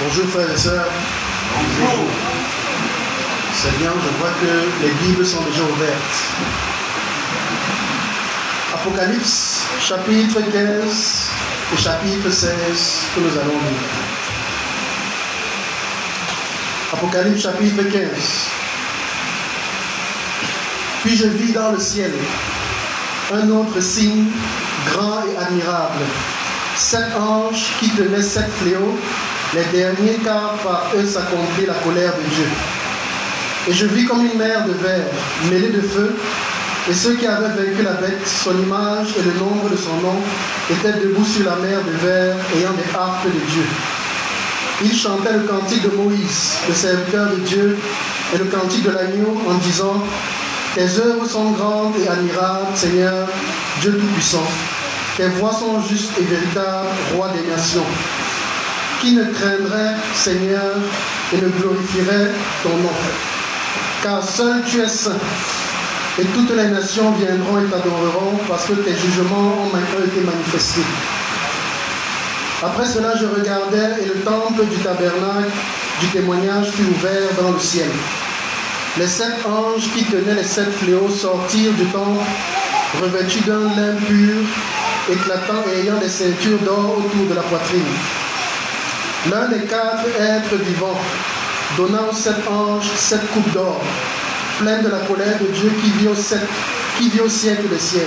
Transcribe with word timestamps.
Bonjour 0.00 0.28
frères 0.28 0.52
et 0.52 0.56
sœurs. 0.56 0.86
C'est 3.52 3.78
bien, 3.78 3.90
je 4.00 4.18
vois 4.20 4.30
que 4.40 4.84
les 4.84 4.92
Bibles 4.92 5.26
sont 5.26 5.42
déjà 5.42 5.64
ouvertes. 5.64 6.22
Apocalypse 8.74 9.66
chapitre 9.80 10.40
15 10.52 11.30
et 11.72 11.76
chapitre 11.76 12.30
16 12.30 12.52
que 13.12 13.20
nous 13.20 13.38
allons 13.38 13.58
lire. 13.58 13.88
Apocalypse 16.92 17.42
chapitre 17.42 17.82
15. 17.82 18.08
Puis 21.02 21.16
je 21.16 21.26
vis 21.26 21.52
dans 21.52 21.72
le 21.72 21.80
ciel 21.80 22.12
un 23.34 23.50
autre 23.50 23.80
signe 23.80 24.26
grand 24.86 25.24
et 25.24 25.36
admirable. 25.36 26.04
Sept 26.76 27.16
anges 27.18 27.72
qui 27.80 27.88
tenaient 27.90 28.22
sept 28.22 28.48
fléaux 28.62 28.96
les 29.54 29.64
derniers, 29.78 30.18
car 30.22 30.54
par 30.62 30.90
eux 30.96 31.06
s'accomplit 31.06 31.66
la 31.66 31.74
colère 31.74 32.12
de 32.16 32.34
Dieu. 32.34 32.48
Et 33.68 33.72
je 33.72 33.86
vis 33.86 34.04
comme 34.04 34.24
une 34.24 34.38
mer 34.38 34.64
de 34.66 34.72
verre 34.72 35.06
mêlée 35.50 35.70
de 35.70 35.80
feu, 35.80 36.16
et 36.90 36.94
ceux 36.94 37.14
qui 37.14 37.26
avaient 37.26 37.48
vaincu 37.48 37.82
la 37.82 37.92
bête, 37.92 38.26
son 38.26 38.56
image 38.62 39.08
et 39.18 39.22
le 39.22 39.32
nombre 39.34 39.68
de 39.70 39.76
son 39.76 39.94
nom, 40.00 40.16
étaient 40.70 40.98
debout 40.98 41.24
sur 41.24 41.44
la 41.44 41.56
mer 41.56 41.80
de 41.84 42.06
verre, 42.06 42.36
ayant 42.56 42.72
des 42.72 42.96
harpes 42.96 43.26
de 43.26 43.30
Dieu. 43.30 43.64
Ils 44.82 44.94
chantaient 44.94 45.32
le 45.32 45.40
cantique 45.40 45.82
de 45.82 45.96
Moïse, 45.96 46.56
le 46.68 46.74
serviteur 46.74 47.30
de 47.30 47.36
Dieu, 47.36 47.78
et 48.34 48.38
le 48.38 48.44
cantique 48.44 48.84
de 48.84 48.90
l'agneau, 48.90 49.36
en 49.48 49.54
disant 49.54 50.04
Tes 50.74 50.98
œuvres 51.00 51.26
sont 51.26 51.50
grandes 51.52 51.94
et 52.02 52.08
admirables, 52.08 52.74
Seigneur, 52.74 53.26
Dieu 53.80 53.92
Tout-Puissant. 53.92 54.46
Tes 55.16 55.28
voix 55.28 55.52
sont 55.52 55.82
justes 55.82 56.12
et 56.18 56.24
véritables, 56.24 56.88
roi 57.14 57.30
des 57.34 57.50
nations 57.50 57.84
qui 59.00 59.12
ne 59.12 59.24
craindrait, 59.24 59.94
Seigneur, 60.14 60.76
et 61.32 61.36
ne 61.36 61.48
glorifierait 61.48 62.30
ton 62.62 62.76
nom. 62.78 62.96
Car 64.02 64.22
seul 64.22 64.62
tu 64.66 64.80
es 64.80 64.88
saint, 64.88 65.18
et 66.18 66.24
toutes 66.24 66.50
les 66.50 66.66
nations 66.66 67.12
viendront 67.12 67.58
et 67.58 67.70
t'adoreront, 67.70 68.38
parce 68.48 68.66
que 68.66 68.72
tes 68.74 68.94
jugements 68.94 69.68
ont 69.72 70.04
été 70.04 70.20
manifestés. 70.20 70.80
Après 72.62 72.86
cela, 72.86 73.14
je 73.16 73.26
regardais, 73.26 74.02
et 74.02 74.06
le 74.06 74.20
temple 74.20 74.64
du 74.66 74.76
tabernacle 74.78 75.52
du 76.00 76.06
témoignage 76.08 76.70
fut 76.70 76.82
ouvert 76.82 77.28
dans 77.40 77.52
le 77.52 77.58
ciel. 77.60 77.90
Les 78.98 79.06
sept 79.06 79.46
anges 79.46 79.90
qui 79.94 80.04
tenaient 80.04 80.34
les 80.34 80.44
sept 80.44 80.72
fléaux 80.72 81.08
sortirent 81.08 81.72
du 81.74 81.84
temple, 81.86 82.24
revêtus 83.00 83.40
d'un 83.46 83.60
lin 83.60 83.94
pur, 84.06 84.34
éclatant 85.10 85.64
et 85.72 85.82
ayant 85.82 85.98
des 85.98 86.08
ceintures 86.08 86.58
d'or 86.64 86.96
autour 86.98 87.26
de 87.28 87.34
la 87.34 87.42
poitrine 87.42 87.82
l'un 89.30 89.48
des 89.48 89.64
quatre 89.66 90.06
êtres 90.20 90.56
vivants, 90.56 91.00
donnant 91.76 92.08
aux 92.10 92.14
sept 92.14 92.46
anges 92.48 92.90
sept 92.96 93.20
coupes 93.32 93.52
d'or, 93.52 93.80
pleines 94.60 94.82
de 94.82 94.88
la 94.88 95.00
colère 95.00 95.38
de 95.40 95.46
Dieu 95.46 95.72
qui 95.82 95.90
vit 95.90 96.08
au, 96.08 96.14
qui 96.98 97.08
vit 97.10 97.20
au 97.20 97.28
siècle 97.28 97.68
des 97.68 97.78
siècles. 97.78 98.06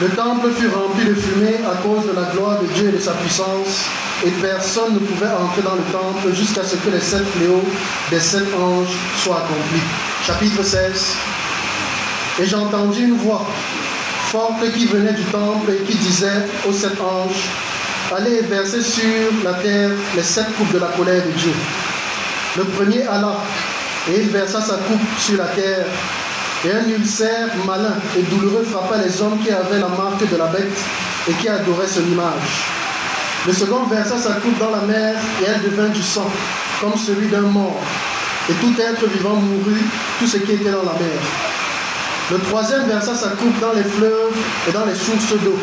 Le 0.00 0.08
temple 0.08 0.48
fut 0.58 0.68
rempli 0.68 1.04
de 1.04 1.14
fumée 1.14 1.60
à 1.70 1.76
cause 1.82 2.06
de 2.06 2.16
la 2.18 2.30
gloire 2.32 2.58
de 2.60 2.66
Dieu 2.68 2.88
et 2.88 2.92
de 2.92 2.98
sa 2.98 3.12
puissance, 3.12 3.84
et 4.24 4.30
personne 4.30 4.94
ne 4.94 4.98
pouvait 4.98 5.30
entrer 5.30 5.62
dans 5.62 5.74
le 5.74 5.92
temple 5.92 6.34
jusqu'à 6.34 6.64
ce 6.64 6.76
que 6.76 6.90
les 6.90 7.00
sept 7.00 7.24
fléaux 7.36 7.64
des 8.10 8.20
sept 8.20 8.48
anges 8.58 8.96
soient 9.16 9.38
accomplis. 9.38 9.86
Chapitre 10.26 10.62
16. 10.62 11.16
Et 12.40 12.46
j'entendis 12.46 13.02
une 13.02 13.16
voix 13.16 13.46
forte 14.30 14.70
qui 14.72 14.86
venait 14.86 15.12
du 15.12 15.24
temple 15.24 15.70
et 15.72 15.84
qui 15.84 15.96
disait 15.96 16.46
aux 16.68 16.72
sept 16.72 17.00
anges, 17.00 17.48
allez 18.16 18.40
verser 18.42 18.82
sur 18.82 19.04
la 19.44 19.54
terre 19.54 19.90
les 20.16 20.22
sept 20.22 20.46
coupes 20.56 20.72
de 20.72 20.78
la 20.78 20.88
colère 20.88 21.24
de 21.24 21.30
Dieu. 21.30 21.52
Le 22.56 22.64
premier 22.64 23.06
alla, 23.06 23.36
et 24.08 24.20
il 24.20 24.28
versa 24.28 24.60
sa 24.60 24.74
coupe 24.74 25.18
sur 25.18 25.38
la 25.38 25.46
terre, 25.46 25.86
et 26.64 26.72
un 26.72 26.88
ulcère 26.88 27.48
malin 27.66 27.94
et 28.18 28.22
douloureux 28.22 28.64
frappa 28.64 28.96
les 28.98 29.22
hommes 29.22 29.38
qui 29.42 29.50
avaient 29.50 29.78
la 29.78 29.88
marque 29.88 30.28
de 30.28 30.36
la 30.36 30.46
bête 30.46 30.78
et 31.28 31.32
qui 31.34 31.48
adoraient 31.48 31.86
son 31.86 32.02
image. 32.02 32.66
Le 33.46 33.52
second 33.52 33.84
versa 33.84 34.18
sa 34.18 34.34
coupe 34.34 34.58
dans 34.58 34.70
la 34.70 34.82
mer, 34.82 35.14
et 35.40 35.44
elle 35.46 35.62
devint 35.62 35.88
du 35.88 36.02
sang, 36.02 36.30
comme 36.80 36.96
celui 36.96 37.28
d'un 37.28 37.42
mort. 37.42 37.80
Et 38.48 38.52
tout 38.54 38.74
être 38.78 39.06
vivant 39.08 39.36
mourut, 39.36 39.84
tout 40.18 40.26
ce 40.26 40.38
qui 40.38 40.52
était 40.52 40.70
dans 40.70 40.82
la 40.82 40.98
mer. 40.98 41.20
Le 42.32 42.38
troisième 42.38 42.86
versa 42.86 43.14
sa 43.14 43.30
coupe 43.30 43.58
dans 43.60 43.72
les 43.72 43.84
fleuves 43.84 44.36
et 44.68 44.72
dans 44.72 44.84
les 44.84 44.94
sources 44.94 45.32
d'eau, 45.42 45.58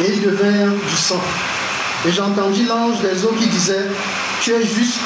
et 0.00 0.12
il 0.12 0.22
devint 0.22 0.66
du 0.66 0.96
sang. 0.96 1.22
Et 2.06 2.12
j'entendis 2.12 2.64
l'ange 2.64 3.00
des 3.00 3.24
eaux 3.24 3.34
qui 3.38 3.46
disait, 3.46 3.86
tu 4.42 4.52
es 4.52 4.62
juste, 4.62 5.00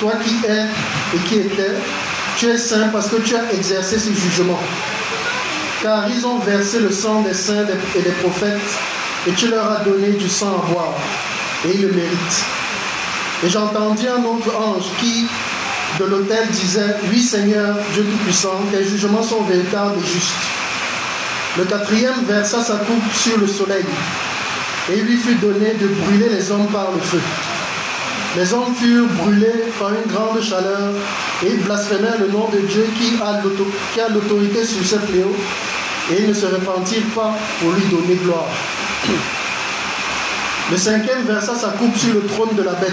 toi 0.00 0.12
qui 0.24 0.34
es 0.46 0.66
et 1.14 1.18
qui 1.28 1.36
étais, 1.36 1.74
tu 2.36 2.48
es 2.48 2.58
saint 2.58 2.88
parce 2.88 3.08
que 3.08 3.16
tu 3.16 3.36
as 3.36 3.52
exercé 3.52 3.98
ce 3.98 4.12
jugement. 4.12 4.58
Car 5.82 6.08
ils 6.08 6.26
ont 6.26 6.38
versé 6.38 6.80
le 6.80 6.90
sang 6.90 7.20
des 7.22 7.34
saints 7.34 7.64
et 7.96 8.02
des 8.02 8.10
prophètes, 8.10 8.78
et 9.28 9.32
tu 9.32 9.48
leur 9.48 9.70
as 9.70 9.84
donné 9.84 10.08
du 10.10 10.28
sang 10.28 10.48
à 10.48 10.72
boire, 10.72 10.94
et 11.64 11.74
ils 11.74 11.82
le 11.82 11.92
méritent. 11.92 12.44
Et 13.44 13.48
j'entendis 13.48 14.08
un 14.08 14.24
autre 14.24 14.52
ange 14.56 14.86
qui, 14.98 15.26
de 16.00 16.04
l'autel, 16.06 16.48
disait, 16.48 16.96
Oui 17.08 17.22
Seigneur, 17.22 17.76
Dieu 17.94 18.02
Tout-Puissant, 18.02 18.62
tes 18.72 18.82
jugements 18.82 19.22
sont 19.22 19.42
véritables 19.42 19.94
et 19.98 20.06
justes. 20.06 20.34
Le 21.56 21.64
quatrième 21.64 22.24
versa 22.26 22.62
sa 22.62 22.76
coupe 22.78 23.14
sur 23.14 23.38
le 23.38 23.46
soleil, 23.46 23.84
et 24.90 24.98
il 24.98 25.04
lui 25.04 25.16
fut 25.16 25.34
donné 25.36 25.74
de 25.74 25.86
brûler 25.88 26.28
les 26.28 26.50
hommes 26.50 26.66
par 26.68 26.92
le 26.92 27.00
feu. 27.00 27.20
Les 28.36 28.52
hommes 28.52 28.74
furent 28.74 29.08
brûlés 29.08 29.64
par 29.78 29.90
une 29.90 30.12
grande 30.12 30.40
chaleur 30.42 30.92
et 31.42 31.50
ils 31.50 31.62
blasphémèrent 31.62 32.20
le 32.20 32.28
nom 32.28 32.48
de 32.48 32.58
Dieu 32.58 32.86
qui 32.98 33.14
a 34.00 34.08
l'autorité 34.08 34.64
sur 34.64 34.84
ce 34.84 34.96
fléau 35.06 35.34
et 36.10 36.20
ils 36.20 36.28
ne 36.28 36.34
se 36.34 36.46
repentirent 36.46 37.14
pas 37.14 37.34
pour 37.58 37.72
lui 37.72 37.84
donner 37.86 38.14
gloire. 38.16 38.48
Le 40.70 40.76
cinquième 40.76 41.22
versa 41.22 41.54
sa 41.54 41.68
coupe 41.68 41.96
sur 41.96 42.12
le 42.12 42.26
trône 42.26 42.54
de 42.56 42.62
la 42.62 42.72
bête 42.72 42.92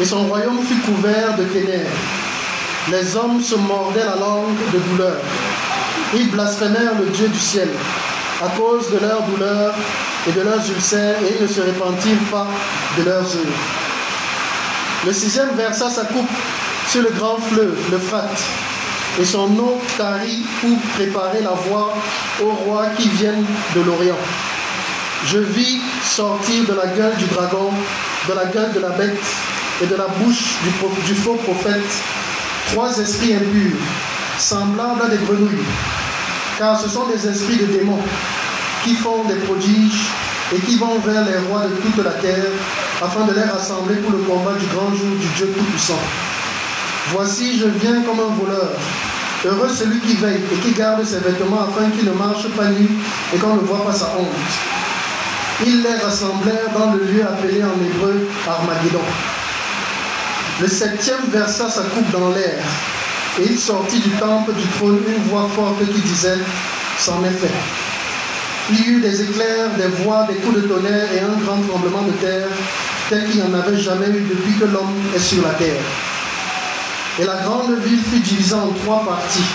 et 0.00 0.04
son 0.04 0.26
royaume 0.26 0.60
fut 0.66 0.80
couvert 0.80 1.36
de 1.36 1.44
ténèbres. 1.44 1.90
Les 2.90 3.14
hommes 3.14 3.40
se 3.40 3.54
mordaient 3.54 4.04
la 4.04 4.16
langue 4.16 4.56
de 4.72 4.78
douleur. 4.78 5.18
Ils 6.14 6.30
blasphémèrent 6.30 6.98
le 6.98 7.06
Dieu 7.10 7.28
du 7.28 7.38
ciel 7.38 7.68
à 8.42 8.48
cause 8.56 8.90
de 8.90 8.98
leur 8.98 9.22
douleur 9.22 9.74
et 10.28 10.32
de 10.32 10.40
leurs 10.42 10.70
ulcères, 10.70 11.16
et 11.22 11.42
ne 11.42 11.46
se 11.46 11.60
repentirent 11.60 12.30
pas 12.30 12.46
de 12.98 13.02
leurs 13.04 13.24
œuvres. 13.24 13.62
Le 15.06 15.12
sixième 15.12 15.54
versa 15.56 15.90
sa 15.90 16.04
coupe 16.04 16.30
sur 16.88 17.02
le 17.02 17.10
grand 17.10 17.38
fleuve, 17.38 17.76
le 17.90 17.98
Frat, 17.98 18.30
et 19.20 19.24
son 19.24 19.56
eau 19.58 19.80
tarit 19.98 20.42
pour 20.60 20.78
préparer 20.94 21.42
la 21.42 21.50
voie 21.50 21.94
aux 22.40 22.50
rois 22.50 22.86
qui 22.96 23.08
viennent 23.08 23.44
de 23.74 23.80
l'Orient. 23.80 24.18
Je 25.26 25.38
vis 25.38 25.80
sortir 26.04 26.64
de 26.64 26.74
la 26.74 26.86
gueule 26.86 27.16
du 27.16 27.26
dragon, 27.26 27.70
de 28.28 28.34
la 28.34 28.46
gueule 28.46 28.72
de 28.72 28.80
la 28.80 28.90
bête 28.90 29.24
et 29.82 29.86
de 29.86 29.96
la 29.96 30.06
bouche 30.06 30.56
du 31.06 31.14
faux 31.14 31.34
prophète 31.34 32.02
trois 32.72 32.96
esprits 32.98 33.34
impurs, 33.34 33.76
semblables 34.38 35.02
à 35.04 35.08
des 35.08 35.18
grenouilles, 35.18 35.66
car 36.58 36.78
ce 36.80 36.88
sont 36.88 37.06
des 37.06 37.26
esprits 37.26 37.56
de 37.56 37.66
démons 37.66 38.02
qui 38.84 38.94
font 38.94 39.24
des 39.24 39.36
prodiges 39.36 40.06
et 40.54 40.58
qui 40.60 40.76
vont 40.76 40.98
vers 40.98 41.24
les 41.24 41.38
rois 41.48 41.66
de 41.66 41.76
toute 41.76 42.04
la 42.04 42.12
terre 42.12 42.50
afin 43.00 43.24
de 43.24 43.32
les 43.32 43.42
rassembler 43.42 43.96
pour 43.96 44.12
le 44.12 44.18
combat 44.18 44.54
du 44.58 44.66
grand 44.66 44.94
jour 44.94 45.16
du 45.18 45.26
Dieu 45.36 45.52
Tout-Puissant. 45.56 46.00
Voici, 47.10 47.58
je 47.58 47.66
viens 47.66 48.02
comme 48.02 48.20
un 48.20 48.34
voleur. 48.34 48.70
Heureux 49.44 49.68
celui 49.68 49.98
qui 50.00 50.14
veille 50.16 50.40
et 50.52 50.56
qui 50.56 50.72
garde 50.72 51.04
ses 51.04 51.18
vêtements 51.18 51.62
afin 51.62 51.90
qu'il 51.90 52.04
ne 52.04 52.12
marche 52.12 52.48
pas 52.56 52.66
nu 52.66 52.88
et 53.34 53.38
qu'on 53.38 53.56
ne 53.56 53.60
voit 53.60 53.84
pas 53.84 53.92
sa 53.92 54.14
honte. 54.18 54.26
Ils 55.66 55.82
les 55.82 55.94
rassemblèrent 55.96 56.70
dans 56.76 56.92
le 56.92 57.04
lieu 57.04 57.22
appelé 57.22 57.62
en 57.62 57.74
hébreu 57.84 58.28
Armageddon. 58.48 59.00
Le 60.60 60.68
septième 60.68 61.24
versa 61.28 61.68
sa 61.68 61.82
coupe 61.82 62.10
dans 62.10 62.30
l'air 62.30 62.62
et 63.40 63.46
il 63.50 63.58
sortit 63.58 64.00
du 64.00 64.10
temple 64.10 64.52
du 64.52 64.66
trône 64.78 65.00
une 65.08 65.22
voix 65.24 65.48
forte 65.54 65.84
qui 65.92 66.00
disait 66.00 66.38
C'en 66.98 67.24
est 67.24 67.30
fait. 67.30 67.91
Il 68.70 68.80
y 68.80 68.88
eut 68.90 69.00
des 69.00 69.22
éclairs, 69.22 69.70
des 69.76 69.88
voix, 70.04 70.26
des 70.28 70.36
coups 70.36 70.62
de 70.62 70.68
tonnerre 70.68 71.12
et 71.12 71.20
un 71.20 71.36
grand 71.44 71.60
tremblement 71.68 72.02
de 72.02 72.12
terre, 72.12 72.46
tel 73.10 73.28
qu'il 73.28 73.42
n'y 73.42 73.42
en 73.42 73.54
avait 73.54 73.76
jamais 73.76 74.06
eu 74.06 74.22
depuis 74.28 74.54
que 74.58 74.64
l'homme 74.66 75.02
est 75.14 75.18
sur 75.18 75.42
la 75.42 75.54
terre. 75.54 75.82
Et 77.18 77.24
la 77.24 77.36
grande 77.36 77.76
ville 77.84 78.02
fut 78.02 78.20
divisée 78.20 78.54
en 78.54 78.68
trois 78.84 79.04
parties. 79.04 79.50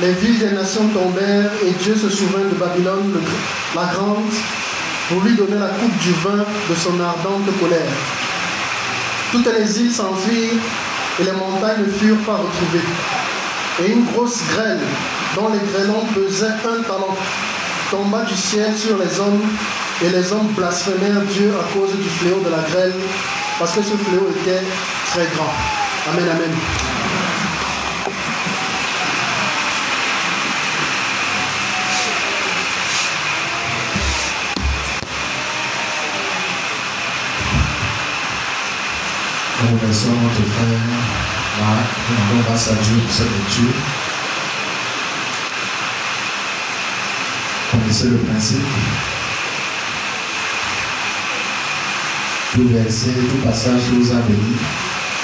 Les 0.00 0.12
villes 0.12 0.38
des 0.38 0.50
nations 0.50 0.86
tombèrent 0.88 1.50
et 1.64 1.70
Dieu 1.82 1.96
se 1.96 2.10
souvint 2.10 2.44
de 2.50 2.54
Babylone, 2.54 3.18
la 3.74 3.86
grande, 3.86 4.30
pour 5.08 5.22
lui 5.22 5.34
donner 5.34 5.58
la 5.58 5.68
coupe 5.68 5.98
du 5.98 6.12
vin 6.22 6.44
de 6.68 6.74
son 6.74 7.00
ardente 7.00 7.48
colère. 7.58 7.80
Toutes 9.32 9.48
les 9.58 9.80
îles 9.80 9.92
s'enfuirent 9.92 10.60
et 11.18 11.24
les 11.24 11.32
montagnes 11.32 11.86
ne 11.86 11.90
furent 11.90 12.24
pas 12.26 12.36
retrouvées. 12.36 12.86
Et 13.82 13.92
une 13.92 14.04
grosse 14.04 14.40
grêle, 14.50 14.80
dont 15.34 15.48
les 15.48 15.72
grêlons 15.72 16.04
pesaient 16.14 16.46
un 16.46 16.82
talent, 16.82 17.16
tomba 17.90 18.22
du 18.22 18.34
ciel 18.34 18.76
sur 18.76 18.98
les 18.98 19.20
hommes 19.20 19.42
Et 20.04 20.10
les 20.10 20.32
hommes 20.32 20.48
blasphémèrent 20.56 21.22
Dieu 21.22 21.52
à 21.58 21.72
cause 21.72 21.96
du 21.96 22.08
fléau 22.08 22.40
de 22.44 22.50
la 22.50 22.62
grêle, 22.68 22.92
parce 23.58 23.72
que 23.72 23.82
ce 23.82 23.96
fléau 23.96 24.28
était 24.30 24.62
très 25.06 25.26
grand. 25.34 25.52
Amen, 26.12 26.28
amen. 26.28 26.50
Nous 39.62 39.78
remercions 39.78 40.10
notre 40.10 40.50
frère 40.52 40.78
Marc. 41.58 41.86
Nous 42.34 42.42
grâce 42.42 42.68
à 42.68 42.74
Dieu 42.74 42.96
pour 43.02 43.12
cette 43.12 43.32
lecture. 43.32 43.95
Connaissez 47.86 48.08
le 48.08 48.16
principe. 48.16 48.58
Tout 52.52 52.68
verset, 52.70 53.10
tout 53.30 53.46
passage 53.46 53.80
vous 53.92 54.10
a 54.10 54.16
béni, 54.22 54.56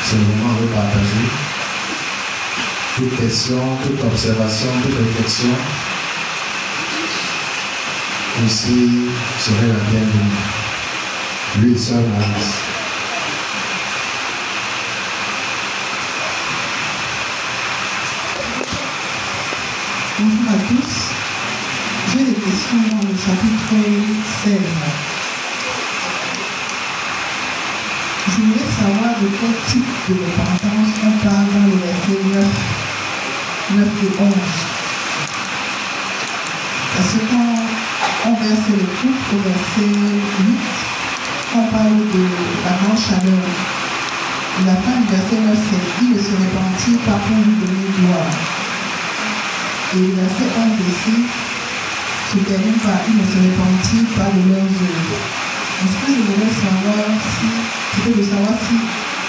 c'est 0.04 0.14
le 0.14 0.22
moment 0.22 0.60
de 0.60 0.66
partager. 0.66 1.26
Toute 2.94 3.16
question, 3.18 3.58
toute 3.82 4.04
observation, 4.04 4.68
toute 4.80 4.96
réflexion, 4.96 5.48
aussi 8.46 9.08
serait 9.40 9.66
la 9.66 9.90
bienvenue. 9.90 10.30
Lui 11.58 11.76
seul 11.76 12.04
Marie. 12.16 12.26
Bonjour 20.20 20.48
à 20.48 20.58
tous. 20.68 21.11
Dans 22.72 22.78
le 22.78 23.14
chapitre 23.14 23.76
16. 24.44 24.56
Je 28.28 28.36
voulais 28.40 28.70
savoir 28.80 29.12
de 29.20 29.28
quel 29.28 29.54
type 29.68 29.92
de 30.08 30.14
repentance 30.14 30.92
on 31.04 31.12
parle 31.22 31.48
dans 31.52 31.66
le 31.68 31.76
verset 31.84 32.20
9, 32.32 32.46
9 33.72 33.88
et 34.04 34.22
11. 34.22 34.32
Parce 36.96 37.14
quand 37.28 37.52
on 38.24 38.34
verse 38.40 38.68
le 38.70 38.86
couple 38.88 39.28
au 39.34 39.40
verset 39.44 39.92
8, 39.92 40.56
on 41.54 41.64
parle 41.64 42.00
de 42.08 42.24
la 42.64 42.72
grande 42.80 42.98
chaleur. 42.98 43.44
La 44.64 44.76
fin 44.76 44.96
du 44.98 45.08
verset 45.12 45.40
9, 45.44 45.58
c'est 45.68 46.04
il 46.04 46.10
ne 46.12 46.18
se 46.18 46.32
repentit 46.32 46.96
pas 47.04 47.20
pour 47.20 47.36
lui 47.36 47.52
donner 47.52 47.90
gloire. 48.00 48.32
Et 49.94 49.98
le 49.98 50.12
verset 50.14 50.48
11 50.56 50.72
ici 50.88 51.51
se 52.32 52.38
termine 52.38 52.80
par 52.80 52.96
il 53.08 53.16
ne 53.20 53.24
se 53.28 53.36
repentit 53.44 54.08
pas 54.16 54.30
de 54.32 54.40
leurs 54.48 54.64
œuvres. 54.64 55.20
Est-ce 55.84 55.96
que 56.00 56.12
je 56.16 56.22
voudrais 56.24 56.54
savoir 56.64 57.04
si, 57.28 57.48
c'était 57.92 58.16
de 58.16 58.24
savoir 58.24 58.56
si 58.56 58.76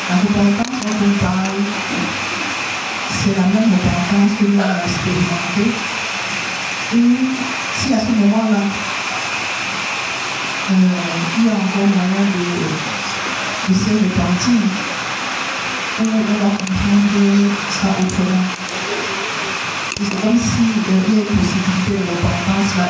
la 0.08 0.16
repentance 0.24 0.80
dont 0.80 1.04
on 1.04 1.14
parle, 1.20 1.60
c'est 3.12 3.36
la 3.36 3.48
même 3.52 3.72
repentance 3.76 4.32
que 4.40 4.46
nous 4.48 4.60
avons 4.62 4.80
expérimentée, 4.88 5.72
ou 6.96 7.04
si 7.76 7.94
à 7.94 8.00
ce 8.00 8.12
moment-là, 8.24 8.64
euh, 10.72 11.00
il 11.38 11.44
y 11.44 11.50
a 11.50 11.56
encore 11.60 11.90
moyen 11.92 12.24
de, 12.32 12.48
de 13.68 13.74
se 13.84 13.92
repentir, 14.00 14.64
ou 16.00 16.08
on 16.08 16.24
va 16.40 16.56
comprendre 16.56 17.52
ça 17.68 17.88
autrement. 18.00 18.48
C'est 19.98 20.22
comme 20.22 20.40
si 20.40 20.64
de 20.88 21.33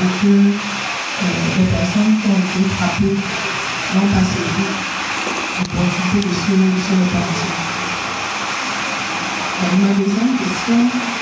et 0.03 0.11
que 0.19 0.27
euh, 0.27 1.31
les 1.59 1.67
personnes 1.71 2.13
qui 2.19 2.27
ont 2.27 2.41
été 2.43 2.59
frappées 2.75 3.15
n'ont 3.95 4.09
pas 4.11 4.25
servi 4.27 4.67
l'opportunité 5.59 6.27
de 6.27 6.33
se, 6.33 6.51
de. 6.51 7.07
Alors, 9.63 9.79
ma 9.79 9.91
deuxième 9.95 10.35
question, 10.35 10.79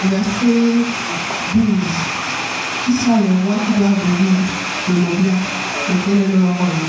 verset 0.09 0.81
12. 1.53 1.65
Qui 2.85 2.93
sont 2.93 3.17
les 3.21 3.35
rois 3.45 3.61
qui 3.61 3.73
doivent 3.77 4.01
venir 4.01 4.33
de 4.89 4.93
l'Orient 4.97 5.41
et 5.89 5.97
quel 6.03 6.17
est 6.17 6.33
leur 6.33 6.57
rôle 6.57 6.81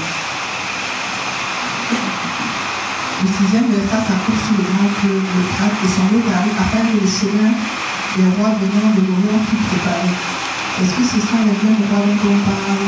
Le 3.20 3.28
sixième 3.28 3.68
verset 3.68 4.00
s'accorde 4.08 4.40
sur 4.40 4.56
le 4.56 4.64
grand 4.64 4.92
que 4.96 5.12
le 5.12 5.44
frère 5.52 5.76
descendait 5.82 6.24
d'Ari 6.24 6.50
afin 6.56 6.88
que 6.88 6.96
le 7.04 7.06
chemin 7.06 7.52
les 8.16 8.28
rois 8.36 8.56
venant 8.56 8.90
de 8.96 9.00
l'Orient 9.04 9.44
fut 9.44 9.60
préparé. 9.68 10.41
Est-ce 10.80 10.94
que 10.94 11.04
ce 11.04 11.20
sont 11.20 11.36
les 11.44 11.52
mêmes 11.52 11.84
rois 11.92 12.06
dont 12.06 12.16
on 12.24 12.38
parle 12.48 12.86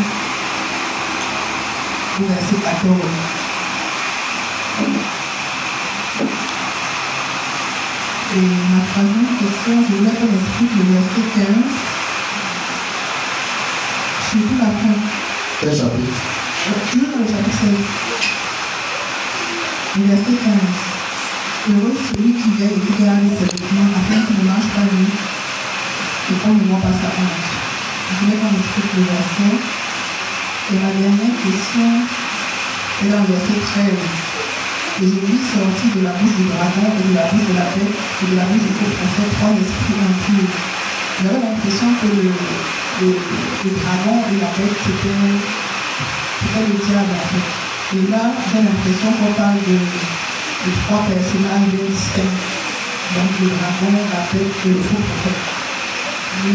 au 2.18 2.24
verset 2.24 2.56
14 2.64 2.96
Et 8.36 8.40
ma 8.40 8.80
troisième 8.90 9.30
question, 9.38 9.74
je 9.86 9.94
voulais 9.96 10.16
qu'on 10.16 10.32
explique 10.34 10.74
le 10.76 10.84
verset 10.94 11.24
15, 11.36 11.46
surtout 14.30 14.58
la 14.58 14.70
fin. 14.72 14.96
Quel 15.60 15.70
chapitre 15.76 16.18
Toujours 16.90 17.10
dans 17.12 17.20
le 17.20 17.28
chapitre 17.28 17.58
16. 17.60 17.68
Le 19.98 20.04
verset 20.04 20.36
15. 20.42 20.94
Heureux 21.70 21.96
celui 22.10 22.32
qui 22.32 22.48
veille 22.58 22.76
et 22.76 22.80
qui 22.80 23.02
garde 23.04 23.22
ses 23.38 23.44
vêtements 23.44 23.92
afin 23.94 24.18
qu'il 24.26 24.38
ne 24.42 24.48
mange 24.50 24.70
pas 24.74 24.86
lui 24.90 25.08
et 26.30 26.36
qu'on 26.42 26.54
ne 26.54 26.64
voit 26.64 26.80
pas 26.80 26.92
sa 26.92 27.08
honte. 27.08 27.63
Je 28.14 28.24
voulais 28.24 28.38
qu'on 28.38 28.54
explique 28.54 28.94
le 28.94 29.02
verset. 29.10 29.58
Et 30.70 30.78
ma 30.78 30.92
dernière 30.94 31.34
question 31.42 31.90
est 33.02 33.10
dans 33.10 33.26
le 33.26 33.30
verset 33.34 33.58
13. 33.58 33.90
Et 35.02 35.10
je 35.10 35.18
vis 35.26 35.42
sortir 35.50 35.90
de 35.98 36.02
la 36.06 36.14
bouche 36.14 36.38
du 36.38 36.46
dragon 36.46 36.86
et 36.94 37.04
de 37.10 37.14
la 37.18 37.26
bouche 37.26 37.46
de 37.50 37.56
la 37.58 37.66
bête 37.74 37.90
et 37.90 38.26
de 38.30 38.36
la 38.38 38.46
bouche 38.46 38.62
du 38.62 38.72
faux 38.78 38.86
prophète 38.94 39.34
trois 39.34 39.50
esprits 39.58 39.98
impurs. 39.98 40.54
J'avais 41.18 41.42
l'impression 41.42 41.90
que 41.98 42.06
le, 42.14 42.30
le, 42.30 43.08
le 43.10 43.70
dragon 43.82 44.16
et 44.30 44.38
la 44.38 44.50
bête 44.54 44.78
c'était 44.78 45.10
le 46.70 46.76
diable 46.86 47.14
en 47.18 47.26
fait. 47.34 47.48
Et 47.98 48.04
là, 48.14 48.30
j'ai 48.46 48.62
l'impression 48.62 49.10
qu'on 49.18 49.34
parle 49.34 49.58
de 49.58 50.70
trois 50.86 51.02
personnages 51.10 51.74
distincts. 51.90 52.38
Donc 53.18 53.30
le 53.42 53.50
dragon, 53.50 53.90
la 53.90 54.22
bête 54.30 54.54
et 54.64 54.68
le 54.70 54.82
faux 54.86 55.02
prophète. 55.02 55.63
Vous 56.44 56.50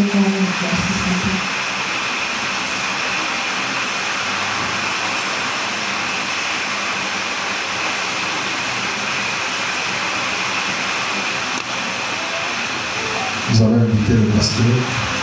avez 13.64 13.82
invité 13.82 14.14
le 14.14 14.26
pasteur. 14.36 15.19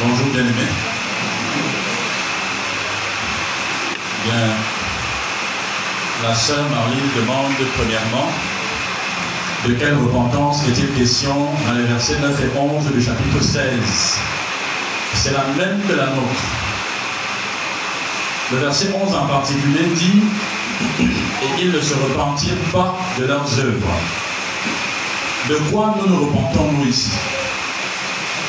Bonjour 0.00 0.26
bien-aimés. 0.26 0.52
Bien, 4.24 4.48
la 6.22 6.34
sœur 6.36 6.64
Marlene 6.70 7.10
demande 7.16 7.52
premièrement 7.76 8.30
de 9.66 9.74
quelle 9.74 9.96
repentance 9.96 10.62
est-il 10.68 10.88
question 10.94 11.34
dans 11.66 11.72
les 11.72 11.82
versets 11.82 12.20
9 12.20 12.40
et 12.40 12.58
11 12.58 12.92
du 12.92 13.02
chapitre 13.02 13.42
16. 13.42 14.20
C'est 15.14 15.32
la 15.32 15.46
même 15.56 15.80
que 15.88 15.94
la 15.94 16.06
nôtre. 16.06 16.46
Le 18.52 18.58
verset 18.58 18.90
11 19.02 19.16
en 19.16 19.26
particulier 19.26 19.84
dit 19.96 20.22
Et 21.42 21.62
ils 21.62 21.72
ne 21.72 21.80
se 21.80 21.94
repentirent 21.94 22.70
pas 22.72 22.96
de 23.18 23.26
leurs 23.26 23.58
œuvres. 23.58 23.98
De 25.48 25.56
quoi 25.72 25.96
nous 25.98 26.08
nous 26.08 26.26
repentons-nous 26.26 26.88
ici? 26.88 27.10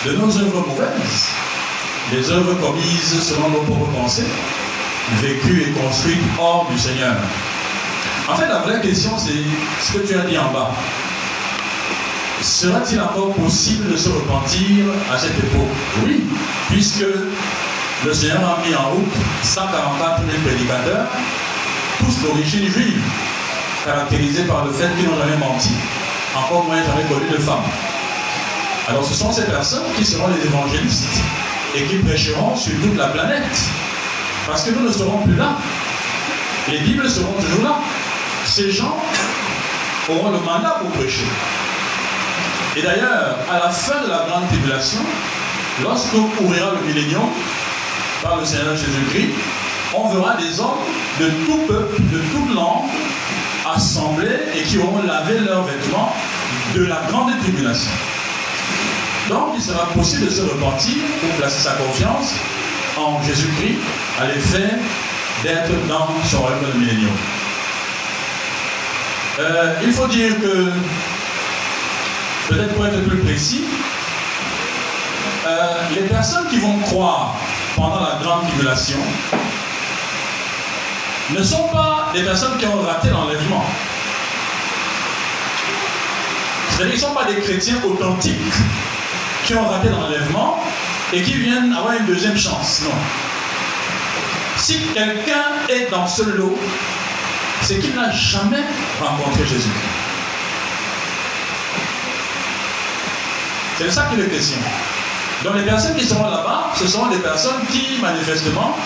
De 0.06 0.14
nos 0.14 0.38
œuvres 0.38 0.66
mauvaises 0.68 1.30
les 2.12 2.32
œuvres 2.32 2.56
commises 2.56 3.22
selon 3.22 3.50
nos 3.50 3.62
propres 3.62 3.92
pensées, 3.92 4.26
vécues 5.22 5.64
et 5.68 5.72
construites 5.72 6.22
hors 6.40 6.68
du 6.72 6.78
Seigneur. 6.78 7.16
En 8.28 8.36
fait, 8.36 8.48
la 8.48 8.60
vraie 8.60 8.82
question, 8.82 9.12
c'est 9.18 9.44
ce 9.82 9.98
que 9.98 10.08
tu 10.08 10.18
as 10.18 10.24
dit 10.24 10.38
en 10.38 10.52
bas. 10.52 10.72
Sera-t-il 12.42 13.02
encore 13.02 13.34
possible 13.34 13.92
de 13.92 13.98
se 13.98 14.10
repentir 14.10 14.86
à 15.14 15.18
cette 15.18 15.38
époque? 15.38 15.68
Oui, 16.06 16.24
puisque 16.70 17.06
le 18.06 18.14
Seigneur 18.14 18.40
a 18.40 18.68
mis 18.68 18.74
en 18.76 18.90
route 18.92 19.14
144 19.44 20.22
000 20.22 20.32
prédicateurs, 20.46 21.08
tous 22.00 22.28
d'origine 22.28 22.72
juive, 22.72 23.02
caractérisés 23.86 24.44
par 24.44 24.66
le 24.66 24.72
fait 24.72 24.90
qu'ils 24.96 25.10
n'ont 25.10 25.18
jamais 25.18 25.38
menti, 25.38 25.72
encore 26.36 26.64
moins 26.64 26.78
jamais 26.78 27.08
connu 27.10 27.30
de 27.30 27.38
femmes. 27.38 27.89
Alors 28.90 29.06
ce 29.06 29.14
sont 29.14 29.32
ces 29.32 29.46
personnes 29.46 29.86
qui 29.96 30.04
seront 30.04 30.28
les 30.30 30.48
évangélistes 30.48 31.22
et 31.76 31.84
qui 31.84 31.98
prêcheront 31.98 32.56
sur 32.56 32.74
toute 32.82 32.98
la 32.98 33.10
planète. 33.10 33.60
Parce 34.48 34.64
que 34.64 34.72
nous 34.72 34.88
ne 34.88 34.92
serons 34.92 35.20
plus 35.20 35.36
là. 35.36 35.58
les 36.72 36.80
Bibles 36.80 37.08
seront 37.08 37.34
toujours 37.34 37.64
là. 37.64 37.76
Ces 38.46 38.72
gens 38.72 38.98
auront 40.10 40.32
le 40.32 40.40
mandat 40.40 40.80
pour 40.82 40.90
prêcher. 40.92 41.26
Et 42.78 42.82
d'ailleurs, 42.82 43.38
à 43.52 43.60
la 43.60 43.70
fin 43.70 44.02
de 44.04 44.10
la 44.10 44.26
grande 44.28 44.48
tribulation, 44.48 45.02
lorsqu'on 45.84 46.28
ouvrira 46.44 46.72
le 46.82 46.88
millénium 46.88 47.30
par 48.24 48.38
le 48.38 48.46
Seigneur 48.46 48.76
Jésus-Christ, 48.76 49.34
on 49.96 50.08
verra 50.10 50.36
des 50.38 50.60
hommes 50.60 50.82
de 51.20 51.30
tout 51.46 51.60
peuple, 51.68 52.02
de 52.02 52.20
toute 52.32 52.56
langue, 52.56 52.90
assemblés 53.72 54.40
et 54.56 54.64
qui 54.64 54.80
auront 54.80 55.04
lavé 55.04 55.38
leurs 55.40 55.64
vêtements 55.64 56.12
de 56.74 56.86
la 56.86 57.02
grande 57.08 57.38
tribulation. 57.40 57.92
Donc, 59.30 59.50
il 59.56 59.62
sera 59.62 59.86
possible 59.90 60.26
de 60.26 60.32
se 60.32 60.42
repentir 60.42 60.96
pour 61.22 61.30
placer 61.38 61.60
sa 61.60 61.74
confiance 61.74 62.34
en 62.98 63.22
Jésus-Christ 63.22 63.78
à 64.20 64.26
l'effet 64.26 64.72
d'être 65.44 65.88
dans 65.88 66.08
son 66.26 66.40
royaume 66.40 66.66
de 66.74 66.80
millénium. 66.80 67.16
Euh, 69.38 69.76
il 69.84 69.94
faut 69.94 70.08
dire 70.08 70.34
que, 70.42 70.72
peut-être 72.50 72.74
pour 72.74 72.88
être 72.88 73.08
plus 73.08 73.20
précis, 73.20 73.66
euh, 75.46 75.74
les 75.96 76.08
personnes 76.08 76.48
qui 76.50 76.58
vont 76.58 76.80
croire 76.80 77.36
pendant 77.76 78.02
la 78.02 78.18
grande 78.24 78.48
tribulation 78.48 78.98
ne 81.30 81.44
sont 81.44 81.68
pas 81.68 82.10
des 82.16 82.24
personnes 82.24 82.58
qui 82.58 82.66
ont 82.66 82.82
raté 82.82 83.10
l'enlèvement. 83.10 83.66
C'est-à-dire 86.72 86.96
qu'ils 86.96 87.04
ne 87.04 87.08
sont 87.08 87.14
pas 87.16 87.26
des 87.26 87.40
chrétiens 87.42 87.80
authentiques 87.86 88.54
qui 89.50 89.56
ont 89.56 89.68
raté 89.68 89.90
l'enlèvement 89.90 90.64
et 91.12 91.24
qui 91.24 91.34
viennent 91.34 91.74
avoir 91.74 91.94
une 91.94 92.06
deuxième 92.06 92.38
chance. 92.38 92.84
Non. 92.84 92.92
Si 94.58 94.80
quelqu'un 94.94 95.66
est 95.68 95.90
dans 95.90 96.06
ce 96.06 96.22
lot, 96.22 96.56
c'est 97.64 97.80
qu'il 97.80 97.96
n'a 97.96 98.12
jamais 98.12 98.64
rencontré 99.02 99.44
Jésus. 99.48 99.72
C'est 103.80 103.90
ça 103.90 104.06
qu'il 104.12 104.20
est 104.20 104.30
question. 104.30 104.60
Donc 105.44 105.56
les 105.56 105.64
personnes 105.64 105.96
qui 105.96 106.06
seront 106.06 106.30
là-bas, 106.30 106.72
ce 106.78 106.86
seront 106.88 107.08
des 107.08 107.18
personnes 107.18 107.66
qui, 107.72 108.00
manifestement, 108.00 108.78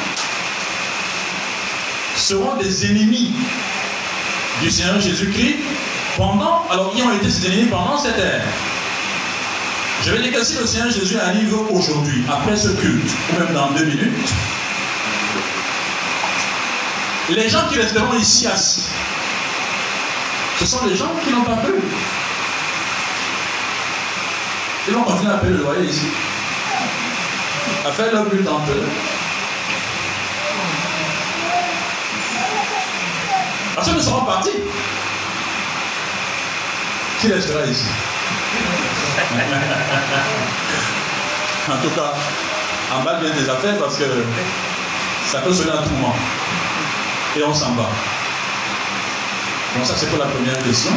seront 2.16 2.56
des 2.56 2.86
ennemis 2.86 3.34
du 4.62 4.72
Seigneur 4.72 5.02
Jésus-Christ 5.02 5.58
pendant, 6.16 6.66
alors 6.72 6.94
ils 6.96 7.04
ont 7.04 7.14
été 7.14 7.30
ses 7.30 7.48
ennemis 7.48 7.66
pendant 7.66 7.98
cette 7.98 8.18
ère. 8.18 8.44
Je 10.06 10.12
vais 10.12 10.22
dire 10.22 10.34
que 10.34 10.44
si 10.44 10.58
le 10.58 10.66
Seigneur 10.66 10.92
Jésus 10.92 11.18
arrive 11.18 11.54
aujourd'hui, 11.72 12.26
après 12.30 12.58
ce 12.58 12.70
culte, 12.70 13.10
ou 13.32 13.40
même 13.40 13.54
dans 13.54 13.72
deux 13.72 13.86
minutes, 13.86 14.34
les 17.30 17.48
gens 17.48 17.66
qui 17.70 17.78
resteront 17.80 18.14
ici 18.14 18.48
assis, 18.48 18.90
ce 20.60 20.66
sont 20.66 20.86
les 20.86 20.96
gens 20.96 21.10
qui 21.24 21.32
n'ont 21.32 21.44
pas 21.44 21.56
cru. 21.56 21.76
Ils 24.90 24.94
vont 24.94 25.04
continuer 25.04 25.32
à 25.32 25.38
payer 25.38 25.54
le 25.54 25.60
loyer 25.60 25.86
ici, 25.90 26.08
à 27.88 27.92
faire 27.94 28.12
leur 28.12 28.26
but 28.26 28.46
en 28.46 28.60
peu. 28.60 28.82
Parce 33.74 33.88
que 33.88 33.94
nous 33.94 34.02
serons 34.02 34.26
partis. 34.26 34.50
Qui 37.22 37.32
restera 37.32 37.66
ici? 37.66 37.86
En 41.70 41.78
tout 41.82 41.90
cas, 41.96 42.14
emballe 42.94 43.20
bien 43.22 43.32
des 43.32 43.50
affaires 43.50 43.78
parce 43.80 43.98
que 43.98 44.04
ça 45.26 45.40
peut 45.40 45.54
sonner 45.54 45.72
à 45.72 45.78
tout 45.78 45.90
moment. 45.92 46.16
Et 47.38 47.44
on 47.44 47.54
s'en 47.54 47.72
va. 47.74 47.90
Donc 49.76 49.86
ça 49.86 49.94
c'est 49.96 50.08
pour 50.10 50.20
la 50.20 50.26
première 50.26 50.58
question. 50.64 50.92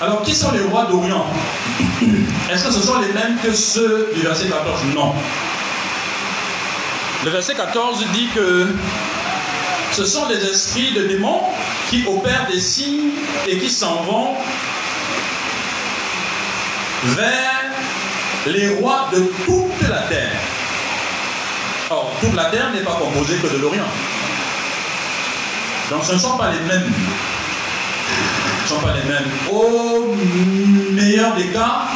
Alors 0.00 0.22
qui 0.22 0.34
sont 0.34 0.52
les 0.52 0.62
rois 0.62 0.86
d'Orient? 0.86 1.26
Est-ce 2.50 2.64
que 2.64 2.72
ce 2.72 2.80
sont 2.80 3.00
les 3.00 3.12
mêmes 3.12 3.36
que 3.42 3.52
ceux 3.52 4.12
du 4.14 4.22
verset 4.22 4.46
14 4.48 4.84
Non. 4.94 5.12
Le 7.24 7.30
verset 7.30 7.54
14 7.54 8.06
dit 8.14 8.28
que 8.34 8.68
ce 9.92 10.04
sont 10.04 10.26
les 10.28 10.42
esprits 10.42 10.92
de 10.92 11.02
démons 11.02 11.42
qui 11.90 12.04
opèrent 12.06 12.46
des 12.50 12.60
signes 12.60 13.10
et 13.46 13.58
qui 13.58 13.68
s'en 13.68 13.96
vont 14.02 14.36
vers 17.04 17.70
les 18.46 18.68
rois 18.74 19.08
de 19.12 19.20
toute 19.44 19.88
la 19.88 20.02
terre. 20.02 20.38
Or, 21.90 22.12
toute 22.20 22.34
la 22.34 22.46
terre 22.46 22.70
n'est 22.72 22.82
pas 22.82 22.94
composée 22.94 23.36
que 23.36 23.48
de 23.48 23.58
l'Orient. 23.58 23.88
Donc 25.90 26.04
ce 26.04 26.12
ne 26.12 26.18
sont 26.18 26.36
pas 26.36 26.50
les 26.52 26.60
mêmes. 26.60 26.92
Ce 28.66 28.74
ne 28.74 28.78
sont 28.78 28.86
pas 28.86 28.94
les 28.94 29.02
mêmes. 29.08 29.30
Au 29.50 30.14
meilleur 30.92 31.34
des 31.34 31.46
cas, 31.48 31.88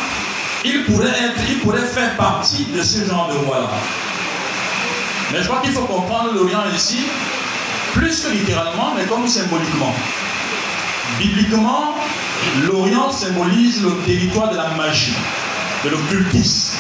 ils 0.64 0.84
pourraient, 0.84 1.08
être, 1.08 1.40
ils 1.49 1.58
pourraient 1.61 1.80
faire 1.80 2.16
partie 2.16 2.64
de 2.64 2.82
ce 2.82 3.04
genre 3.04 3.28
de 3.32 3.38
rois-là. 3.46 3.70
Mais 5.32 5.42
je 5.42 5.49
crois 5.49 5.61
qu'il 5.62 5.73
faut 5.73 5.84
comprendre 5.84 6.32
l'Orient 6.34 6.64
ici, 6.75 7.06
plus 7.92 8.20
que 8.20 8.30
littéralement, 8.30 8.94
mais 8.96 9.04
comme 9.04 9.28
symboliquement. 9.28 9.94
Bibliquement, 11.18 11.94
l'Orient 12.66 13.10
symbolise 13.10 13.82
le 13.82 13.96
territoire 14.04 14.50
de 14.50 14.56
la 14.56 14.68
magie, 14.70 15.16
de 15.84 15.90
l'occultisme. 15.90 16.78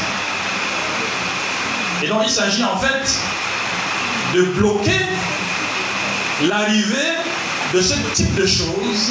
Et 2.02 2.08
donc 2.08 2.22
il 2.24 2.30
s'agit 2.30 2.64
en 2.64 2.76
fait 2.76 3.20
de 4.34 4.42
bloquer 4.42 5.00
l'arrivée 6.42 7.14
de 7.72 7.80
ce 7.80 7.94
type 8.12 8.34
de 8.34 8.46
choses. 8.46 9.10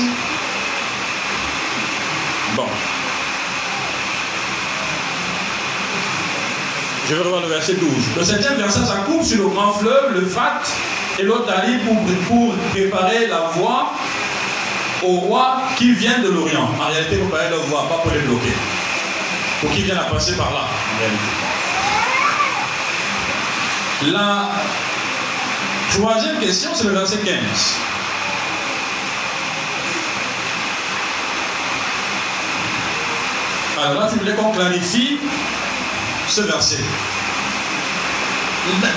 Bon. 2.56 2.68
Je 7.10 7.16
vais 7.16 7.22
revoir 7.22 7.42
le 7.42 7.48
verset 7.48 7.74
12. 7.74 7.90
Le 8.18 8.24
septième 8.24 8.56
verset, 8.56 8.86
ça 8.86 9.04
coupe 9.06 9.24
sur 9.24 9.44
le 9.44 9.50
grand 9.50 9.74
fleuve, 9.74 10.14
le 10.14 10.26
Fat, 10.26 10.62
et 11.20 11.24
l'autre 11.24 11.52
arrive 11.52 11.80
pour, 11.80 11.96
pour 12.28 12.56
préparer 12.72 13.28
la 13.28 13.50
voie 13.56 13.92
aux 15.06 15.18
rois 15.18 15.62
qui 15.78 15.94
viennent 15.94 16.24
de 16.24 16.30
l'Orient. 16.30 16.70
En 16.80 16.88
réalité, 16.92 17.18
pour 17.18 17.30
préparer 17.30 17.50
leur 17.50 17.64
voie, 17.64 17.88
pas 17.90 17.98
pour 17.98 18.12
les 18.12 18.20
bloquer. 18.20 18.54
Pour 19.62 19.72
qu'ils 19.72 19.84
viennent 19.84 19.98
à 19.98 20.04
passer 20.04 20.36
par 20.36 20.52
là, 20.52 20.62
en 20.62 21.00
réalité. 21.00 21.24
La 24.12 24.50
troisième 25.92 26.40
question, 26.40 26.72
c'est 26.74 26.86
le 26.86 26.94
verset 26.94 27.20
15. 27.20 27.34
Alors 33.82 34.02
là, 34.02 34.10
tu 34.12 34.20
voulais 34.20 34.34
qu'on 34.36 34.52
clarifie 34.52 35.20
ce 36.28 36.42
verset. 36.42 36.80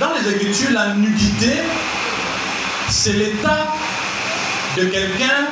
Dans 0.01 0.13
les 0.15 0.29
Écritures, 0.33 0.71
la 0.71 0.95
nudité, 0.95 1.61
c'est 2.89 3.15
l'état 3.15 3.75
de 4.77 4.85
quelqu'un 4.85 5.49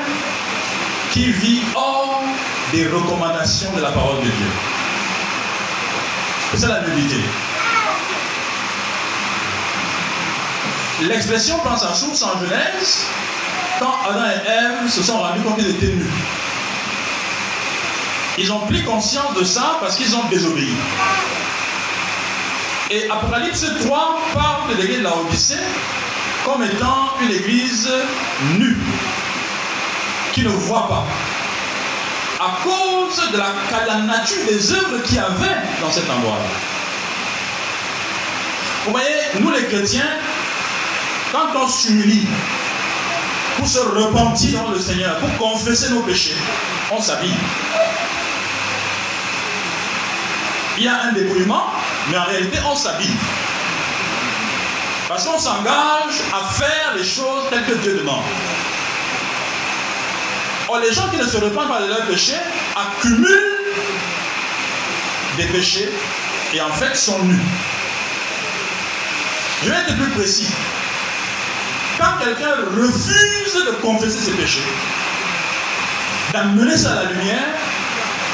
qui 1.15 1.31
vit 1.31 1.63
hors 1.77 2.25
des 2.73 2.89
recommandations 2.89 3.73
de 3.73 3.81
la 3.81 3.93
parole 3.93 4.17
de 4.17 4.31
Dieu. 4.31 4.51
C'est 6.51 6.57
ça 6.57 6.67
la 6.67 6.89
nudité. 6.89 7.21
L'expression 11.03 11.59
prend 11.59 11.77
sa 11.77 11.95
source 11.95 12.21
en 12.25 12.41
Genèse 12.41 13.07
quand 13.79 13.95
Adam 14.11 14.25
et 14.25 14.51
Ève 14.51 14.91
se 14.91 15.05
sont 15.05 15.19
rendus 15.19 15.41
compte 15.43 15.55
qu'ils 15.55 15.71
étaient 15.71 15.95
nus. 15.95 16.11
Ils 18.37 18.53
ont 18.53 18.67
pris 18.67 18.83
conscience 18.83 19.35
de 19.35 19.45
ça 19.45 19.79
parce 19.81 19.95
qu'ils 19.95 20.17
ont 20.17 20.25
désobéi. 20.25 20.75
Et 22.91 23.09
Apocalypse 23.09 23.65
3 23.87 24.21
parle 24.35 24.75
de 24.75 24.83
l'église 24.83 24.99
de 24.99 25.05
la 25.05 25.17
Odyssée 25.17 25.63
comme 26.45 26.65
étant 26.65 27.13
une 27.23 27.31
église 27.31 27.89
nue, 28.59 28.77
qui 30.35 30.43
ne 30.43 30.49
voit 30.49 30.89
pas, 30.89 31.07
à 32.41 32.59
cause 32.65 33.31
de 33.31 33.39
la, 33.39 33.99
nature 34.01 34.45
des 34.49 34.73
œuvres 34.73 35.01
qu'il 35.05 35.15
y 35.15 35.21
avait 35.21 35.63
dans 35.81 35.91
cet 35.91 36.11
endroit-là. 36.11 36.49
Vous 38.85 38.91
voyez, 38.91 39.15
nous 39.39 39.53
les 39.53 39.65
chrétiens, 39.67 40.11
quand 41.31 41.47
on 41.55 41.69
s'humilie 41.69 42.27
pour 43.57 43.69
se 43.69 43.79
repentir 43.79 44.65
dans 44.65 44.71
le 44.71 44.81
Seigneur, 44.81 45.17
pour 45.19 45.51
confesser 45.51 45.91
nos 45.91 46.01
péchés, 46.01 46.35
on 46.91 47.01
s'habille. 47.01 47.37
Il 50.77 50.83
y 50.83 50.89
a 50.89 51.03
un 51.05 51.13
débrouillement, 51.13 51.67
mais 52.11 52.19
en 52.19 52.25
réalité, 52.25 52.59
on 52.69 52.75
s'habille. 52.75 53.17
Parce 55.09 55.25
qu'on 55.27 55.39
s'engage 55.39 56.23
à 56.33 56.53
faire 56.53 56.95
les 56.97 57.05
choses 57.05 57.45
telles 57.51 57.65
que 57.67 57.75
Dieu 57.75 57.99
demande. 57.99 58.25
Les 60.83 60.93
gens 60.93 61.09
qui 61.09 61.17
ne 61.17 61.25
se 61.25 61.37
repentent 61.39 61.69
pas 61.69 61.83
de 61.83 61.89
leurs 61.89 62.07
péchés 62.07 62.37
accumulent 62.75 63.55
des 65.37 65.47
péchés 65.47 65.89
et 66.53 66.61
en 66.61 66.71
fait 66.73 66.95
sont 66.97 67.19
nus. 67.25 67.41
Je 69.63 69.71
vais 69.71 69.77
être 69.77 69.97
plus 69.97 70.11
précis. 70.11 70.51
quand 71.99 72.19
quelqu'un 72.23 72.55
refuse 72.77 73.65
de 73.67 73.71
confesser 73.81 74.19
ses 74.19 74.33
péchés, 74.33 74.65
d'amener 76.33 76.77
ça 76.77 76.93
à 76.93 77.05
la 77.05 77.05
lumière, 77.13 77.47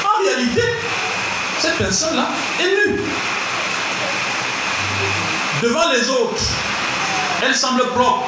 en 0.03 0.23
réalité, 0.23 0.63
cette 1.59 1.77
personne-là 1.77 2.27
est 2.59 2.87
nue. 2.89 2.99
Devant 5.61 5.89
les 5.91 6.09
autres, 6.09 6.41
elle 7.43 7.55
semble 7.55 7.85
propre. 7.89 8.27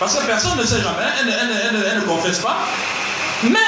Parce 0.00 0.16
que 0.16 0.24
personne 0.24 0.56
ne 0.56 0.64
sait 0.64 0.80
jamais, 0.80 1.04
elle, 1.20 1.96
ne 1.96 2.04
confesse 2.06 2.38
pas. 2.38 2.56
Mais 3.44 3.58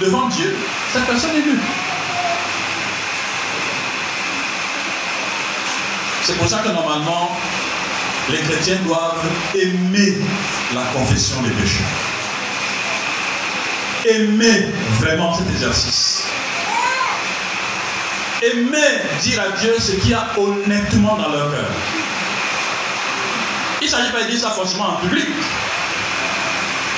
devant 0.00 0.26
Dieu, 0.28 0.56
cette 0.90 1.04
personne 1.04 1.36
est 1.36 1.46
nue. 1.46 1.60
C'est 6.22 6.38
pour 6.38 6.48
ça 6.48 6.60
que 6.60 6.70
normalement, 6.70 7.36
les 8.30 8.38
chrétiens 8.38 8.78
doivent 8.86 9.22
aimer 9.54 10.14
la 10.74 10.82
confession 10.94 11.42
des 11.42 11.50
péchés. 11.50 11.84
Aimer 14.06 14.66
vraiment 14.98 15.34
cet 15.34 15.50
exercice. 15.50 16.24
Aimer 18.40 19.02
dire 19.20 19.42
à 19.42 19.50
Dieu 19.60 19.74
ce 19.78 19.92
qu'il 19.92 20.12
y 20.12 20.14
a 20.14 20.26
honnêtement 20.38 21.16
dans 21.16 21.28
leur 21.28 21.50
cœur. 21.50 21.68
Ne 23.90 23.96
s'agit 23.96 24.12
pas 24.12 24.22
de 24.22 24.30
dire 24.30 24.38
ça 24.38 24.50
forcément 24.50 24.90
en 24.90 24.96
public, 24.98 25.26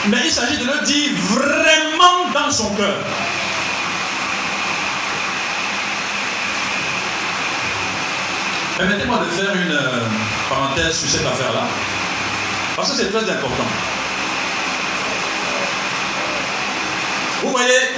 mais 0.09 0.19
il 0.27 0.31
s'agit 0.31 0.59
de 0.59 0.65
le 0.67 0.85
dire 0.85 1.11
vraiment 1.31 2.29
dans 2.35 2.51
son 2.51 2.69
cœur. 2.75 2.99
Permettez-moi 8.77 9.21
de 9.21 9.31
faire 9.31 9.55
une 9.55 9.73
euh, 9.73 10.01
parenthèse 10.51 10.99
sur 10.99 11.09
cette 11.09 11.27
affaire-là, 11.27 11.67
parce 12.77 12.91
que 12.91 12.97
c'est 12.99 13.11
très 13.11 13.23
important. 13.23 13.67
Vous 17.43 17.53
voyez, 17.53 17.89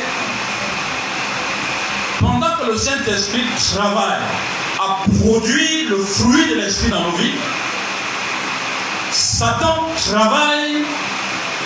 pendant 2.20 2.56
que 2.58 2.66
le 2.70 2.76
Saint-Esprit 2.76 3.44
travaille 3.72 4.20
à 4.78 4.98
produire 5.20 5.90
le 5.90 5.98
fruit 5.98 6.50
de 6.50 6.60
l'Esprit 6.60 6.90
dans 6.90 7.00
nos 7.00 7.16
vies, 7.16 7.34
Satan 9.44 9.88
travaille 10.10 10.84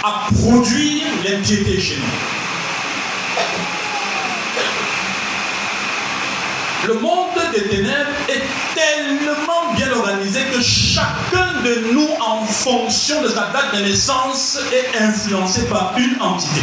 à 0.03 0.27
produire 0.35 1.05
l'impiété 1.25 1.81
chez 1.81 1.97
nous. 1.97 2.03
Le 6.89 6.95
monde 6.95 7.39
des 7.55 7.69
ténèbres 7.69 8.11
est 8.29 8.43
tellement 8.75 9.73
bien 9.77 9.93
organisé 9.93 10.41
que 10.47 10.61
chacun 10.61 11.63
de 11.63 11.93
nous, 11.93 12.09
en 12.21 12.45
fonction 12.47 13.23
de 13.23 13.29
sa 13.29 13.51
date 13.53 13.77
de 13.77 13.83
naissance, 13.83 14.59
est 14.73 15.01
influencé 15.01 15.67
par 15.67 15.95
une 15.97 16.21
entité. 16.21 16.63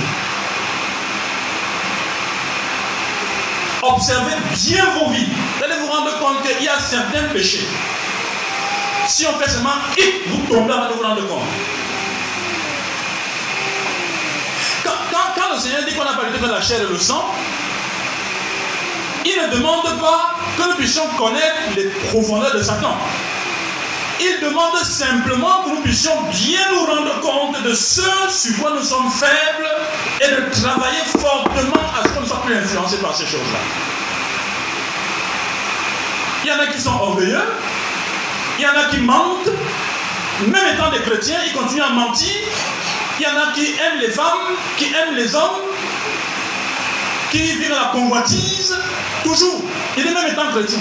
Observez 3.82 4.36
bien 4.54 4.86
vos 5.00 5.12
vies. 5.12 5.30
Vous 5.58 5.64
allez 5.64 5.80
vous 5.80 5.88
rendre 5.88 6.20
compte 6.20 6.44
qu'il 6.46 6.62
y 6.62 6.68
a 6.68 6.78
certains 6.78 7.30
péchés. 7.32 7.66
Si 9.16 9.26
on 9.26 9.40
fait 9.40 9.50
seulement 9.50 9.72
vous 10.28 10.54
tombez 10.54 10.74
avant 10.74 10.90
de 10.90 10.94
vous 10.96 11.02
rendre 11.02 11.26
compte. 11.26 11.48
Quand, 14.84 15.54
le 15.54 15.58
Seigneur 15.58 15.86
dit 15.88 15.96
qu'on 15.96 16.04
n'a 16.04 16.16
pas 16.16 16.26
lutté 16.26 16.38
contre 16.38 16.52
la 16.52 16.62
chair 16.62 16.82
et 16.82 16.86
le 16.86 17.00
sang, 17.00 17.34
il 19.24 19.42
ne 19.42 19.56
demande 19.56 19.84
pas 20.02 20.36
que 20.58 20.70
nous 20.70 20.76
puissions 20.76 21.08
connaître 21.18 21.56
les 21.78 21.86
profondeurs 22.10 22.54
de 22.56 22.62
Satan. 22.62 22.98
Il 24.20 24.38
demande 24.44 24.76
simplement 24.84 25.64
que 25.64 25.70
nous 25.70 25.82
puissions 25.82 26.22
bien 26.24 26.60
nous 26.74 26.86
rendre 26.86 27.22
compte 27.22 27.64
de 27.64 27.74
ce 27.74 28.02
sur 28.28 28.58
quoi 28.60 28.72
nous 28.72 28.84
sommes 28.84 29.10
faibles 29.10 29.70
et 30.20 30.28
de 30.28 30.62
travailler 30.62 31.04
fortement 31.18 31.90
à 31.98 32.04
ce 32.04 32.14
qu'on 32.14 32.20
ne 32.20 32.26
soit 32.26 32.42
plus 32.46 32.58
influencé 32.58 32.98
par 32.98 33.16
ces 33.16 33.26
choses-là. 33.26 33.60
Il 36.44 36.50
y 36.50 36.52
en 36.52 36.60
a 36.60 36.68
qui 36.68 36.82
sont 36.82 36.94
orgueilleux, 36.94 37.42
il 38.58 38.64
y 38.64 38.68
en 38.68 38.72
a 38.72 38.86
qui 38.90 38.98
mentent, 38.98 39.50
même 40.48 40.74
étant 40.74 40.92
des 40.92 41.00
chrétiens, 41.00 41.38
ils 41.46 41.54
continuent 41.54 41.84
à 41.84 41.90
mentir. 41.90 42.32
Il 43.20 43.24
y 43.24 43.28
en 43.28 43.38
a 43.38 43.54
qui 43.54 43.66
aiment 43.80 44.00
les 44.02 44.10
femmes, 44.10 44.56
qui 44.78 44.86
aiment 44.86 45.16
les 45.16 45.34
hommes, 45.36 45.62
qui 47.32 47.38
vivent 47.38 47.70
la 47.70 47.92
convoitise, 47.92 48.78
toujours. 49.24 49.62
Il 49.98 50.06
est 50.06 50.14
même 50.14 50.28
étant 50.28 50.50
chrétien. 50.52 50.80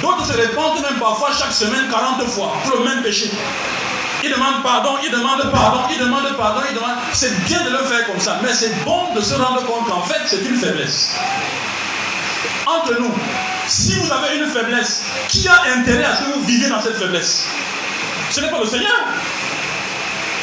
D'autres 0.00 0.26
se 0.26 0.32
répandent 0.32 0.80
même 0.80 0.98
parfois 0.98 1.30
chaque 1.36 1.52
semaine 1.52 1.88
40 1.90 2.22
fois 2.28 2.52
pour 2.64 2.78
le 2.78 2.84
même 2.84 3.02
péché. 3.02 3.30
Ils 4.24 4.30
demandent 4.30 4.62
pardon, 4.62 4.96
ils 5.04 5.10
demandent 5.10 5.50
pardon, 5.50 5.80
ils 5.92 5.98
demandent 5.98 6.36
pardon, 6.36 6.60
ils 6.68 6.74
demandent. 6.74 6.98
C'est 7.12 7.44
bien 7.44 7.62
de 7.64 7.70
le 7.70 7.78
faire 7.78 8.06
comme 8.06 8.20
ça, 8.20 8.38
mais 8.42 8.52
c'est 8.52 8.84
bon 8.84 9.12
de 9.14 9.20
se 9.20 9.34
rendre 9.34 9.64
compte 9.64 9.88
qu'en 9.88 10.02
fait, 10.02 10.20
c'est 10.26 10.44
une 10.48 10.56
faiblesse. 10.56 11.16
Entre 12.66 13.00
nous, 13.00 13.12
si 13.66 13.94
vous 13.96 14.12
avez 14.12 14.38
une 14.38 14.46
faiblesse, 14.46 15.02
qui 15.28 15.48
a 15.48 15.62
intérêt 15.76 16.04
à 16.04 16.16
ce 16.16 16.22
que 16.22 16.32
vous 16.32 16.44
viviez 16.44 16.68
dans 16.68 16.80
cette 16.80 16.96
faiblesse? 16.96 17.46
Ce 18.30 18.40
n'est 18.40 18.50
pas 18.50 18.60
le 18.60 18.66
Seigneur. 18.66 18.92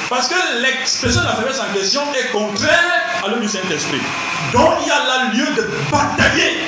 Parce 0.09 0.27
que 0.27 0.35
l'expression 0.61 1.21
de 1.21 1.27
la 1.27 1.35
faiblesse 1.35 1.59
en 1.59 1.73
question 1.73 2.01
est 2.13 2.31
contraire 2.31 3.03
à 3.23 3.27
l'œuvre 3.27 3.41
du 3.41 3.47
Saint-Esprit. 3.47 4.01
Donc 4.53 4.73
il 4.81 4.87
y 4.87 4.91
a 4.91 5.03
là 5.05 5.31
lieu 5.33 5.45
de 5.55 5.69
batailler, 5.91 6.61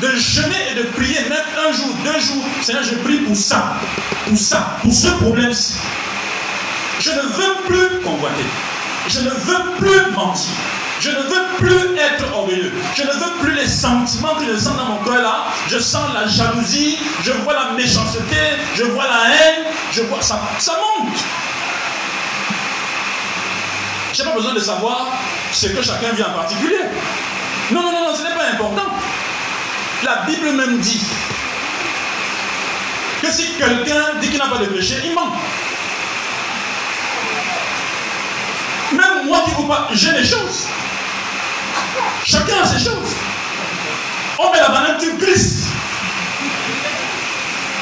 de 0.00 0.16
jeûner 0.16 0.70
et 0.70 0.74
de 0.76 0.82
prier, 0.82 1.20
même 1.28 1.38
un 1.68 1.72
jour, 1.72 1.88
deux 2.04 2.20
jours. 2.20 2.44
Seigneur, 2.62 2.84
je 2.84 2.94
prie 2.96 3.18
pour 3.18 3.36
ça, 3.36 3.74
pour 4.26 4.38
ça, 4.38 4.76
pour 4.82 4.92
ce 4.92 5.08
problème-ci. 5.08 5.74
Je 7.00 7.10
ne 7.10 7.22
veux 7.22 7.54
plus 7.66 8.00
convoiter. 8.00 8.44
Je 9.08 9.20
ne 9.20 9.30
veux 9.30 9.76
plus 9.78 10.12
mentir. 10.12 10.52
Je 11.00 11.08
ne 11.08 11.16
veux 11.16 11.56
plus 11.56 11.98
être 11.98 12.30
orgueilleux. 12.34 12.72
Je 12.94 13.02
ne 13.02 13.12
veux 13.12 13.38
plus 13.40 13.54
les 13.54 13.66
sentiments 13.66 14.34
que 14.34 14.44
je 14.44 14.58
sens 14.58 14.76
dans 14.76 14.84
mon 14.84 15.02
cœur 15.02 15.22
là. 15.22 15.46
Je 15.66 15.78
sens 15.78 16.02
la 16.12 16.26
jalousie, 16.26 16.98
je 17.22 17.32
vois 17.32 17.54
la 17.54 17.72
méchanceté, 17.72 18.36
je 18.74 18.84
vois 18.84 19.04
la 19.04 19.30
haine, 19.30 19.64
je 19.92 20.02
vois 20.02 20.20
ça. 20.20 20.40
Ça 20.58 20.72
monte. 20.72 21.16
Je 24.12 24.22
n'ai 24.22 24.28
pas 24.28 24.34
besoin 24.34 24.52
de 24.52 24.60
savoir 24.60 25.06
ce 25.52 25.68
que 25.68 25.82
chacun 25.82 26.12
vit 26.12 26.22
en 26.22 26.34
particulier. 26.34 26.80
Non, 27.70 27.82
non, 27.82 27.92
non, 27.92 28.00
non, 28.08 28.14
ce 28.14 28.22
n'est 28.22 28.34
pas 28.34 28.50
important. 28.52 28.90
La 30.04 30.16
Bible 30.26 30.52
même 30.52 30.78
dit 30.80 31.02
que 33.22 33.30
si 33.30 33.54
quelqu'un 33.54 34.18
dit 34.20 34.28
qu'il 34.28 34.38
n'a 34.38 34.48
pas 34.48 34.58
de 34.58 34.66
péché, 34.66 34.96
il 35.04 35.14
ment. 35.14 35.34
Même 38.92 39.26
moi 39.26 39.44
qui 39.46 39.52
vous 39.52 39.66
pas, 39.66 39.88
j'ai 39.92 40.12
des 40.12 40.24
choses. 40.24 40.66
Chacun 42.24 42.62
a 42.62 42.66
ses 42.66 42.84
choses. 42.84 43.14
On 44.38 44.50
met 44.52 44.60
la 44.60 44.68
banane, 44.68 44.98
tu 44.98 45.12
glisses. 45.16 45.66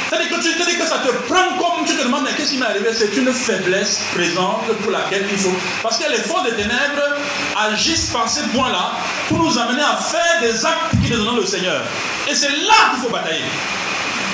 C'est-à-dire 0.09 0.31
que 0.31 0.38
que 0.79 0.87
ça 0.87 0.98
te 0.98 1.11
prend 1.31 1.59
comme 1.59 1.85
tu 1.85 1.94
te 1.94 2.03
demandes, 2.03 2.22
mais 2.24 2.33
qu'est-ce 2.37 2.53
qui 2.53 2.59
m'est 2.59 2.66
arrivé? 2.66 2.88
C'est 2.92 3.14
une 3.16 3.33
faiblesse 3.33 4.01
présente 4.14 4.66
pour 4.83 4.90
laquelle 4.90 5.27
il 5.31 5.38
faut. 5.38 5.55
Parce 5.83 5.98
que 5.98 6.11
les 6.11 6.18
forces 6.18 6.44
des 6.44 6.57
ténèbres 6.57 7.16
agissent 7.57 8.11
par 8.11 8.29
ces 8.29 8.42
points-là 8.48 8.92
pour 9.29 9.38
nous 9.38 9.59
amener 9.59 9.83
à 9.83 9.96
faire 9.96 10.40
des 10.40 10.64
actes 10.64 10.90
qui 11.05 11.12
nous 11.12 11.24
donnent 11.24 11.37
le 11.37 11.46
Seigneur. 11.46 11.83
Et 12.29 12.35
c'est 12.35 12.51
là 12.51 12.90
qu'il 12.90 13.03
faut 13.03 13.11
batailler. 13.11 13.44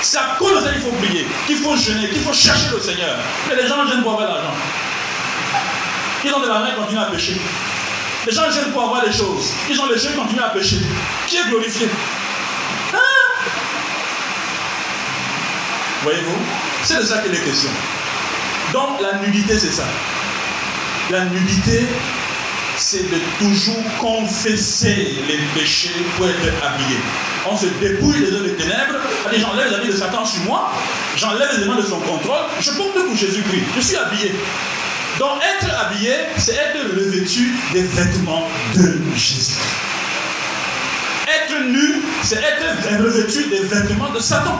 C'est 0.01 0.17
à 0.17 0.35
cause 0.37 0.61
de 0.61 0.65
ça 0.65 0.71
qu'il 0.71 0.81
faut 0.81 0.91
prier, 0.91 1.25
qu'il 1.47 1.57
faut 1.57 1.75
jeûner, 1.75 2.09
qu'il 2.09 2.21
faut 2.21 2.33
chercher 2.33 2.69
le 2.71 2.79
Seigneur. 2.79 3.17
Mais 3.49 3.55
les 3.55 3.67
gens 3.67 3.87
gênent 3.87 4.03
pour 4.03 4.13
avoir 4.13 4.27
l'argent. 4.27 4.53
Ils 6.23 6.33
ont 6.33 6.39
de 6.39 6.47
l'argent 6.47 6.71
et 6.71 6.79
continuent 6.79 7.01
à 7.01 7.05
pécher. 7.05 7.37
Les 8.25 8.31
gens 8.31 8.49
gênent 8.49 8.71
pour 8.71 8.83
avoir 8.83 9.05
les 9.05 9.11
choses. 9.11 9.53
Ils 9.69 9.79
ont 9.79 9.85
les 9.87 10.03
ils 10.03 10.15
continuent 10.15 10.41
à 10.41 10.49
pécher. 10.49 10.77
Qui 11.27 11.37
est 11.37 11.45
glorifié? 11.47 11.87
Hein? 12.93 12.97
Voyez-vous 16.01 16.37
C'est 16.83 16.97
de 16.97 17.03
ça 17.03 17.19
qu'il 17.19 17.33
est 17.33 17.43
question. 17.43 17.69
Donc 18.73 18.99
la 19.01 19.19
nudité, 19.19 19.59
c'est 19.59 19.71
ça. 19.71 19.85
La 21.11 21.25
nudité, 21.25 21.85
c'est 22.77 23.09
de 23.09 23.19
toujours 23.37 23.83
confesser 23.99 25.15
les 25.27 25.39
péchés 25.53 26.05
pour 26.17 26.27
être 26.27 26.65
habillé. 26.65 26.97
On 27.47 27.55
se 27.55 27.67
dépouille 27.79 28.19
des 28.21 28.33
œuvres 28.33 28.45
des 28.45 28.55
ténèbres, 28.55 28.95
j'enlève 29.37 29.69
les 29.69 29.75
habits 29.75 29.87
de 29.87 29.93
Satan 29.93 30.25
sur 30.25 30.41
moi, 30.43 30.71
j'enlève 31.15 31.49
les 31.51 31.57
éléments 31.57 31.75
de 31.75 31.83
son 31.83 31.99
contrôle, 31.99 32.41
je 32.59 32.71
porte 32.71 32.93
pour 33.05 33.15
Jésus-Christ, 33.15 33.63
je 33.75 33.81
suis 33.81 33.95
habillé. 33.95 34.33
Donc 35.19 35.41
être 35.41 35.73
habillé, 35.73 36.13
c'est 36.37 36.55
être 36.55 36.77
revêtu 36.93 37.55
des 37.71 37.83
vêtements 37.83 38.47
de 38.75 38.99
Jésus. 39.15 39.61
Être 41.27 41.63
nu, 41.63 42.01
c'est 42.21 42.35
être 42.37 43.01
revêtu 43.01 43.45
des 43.49 43.63
vêtements 43.63 44.11
de 44.11 44.19
Satan. 44.19 44.59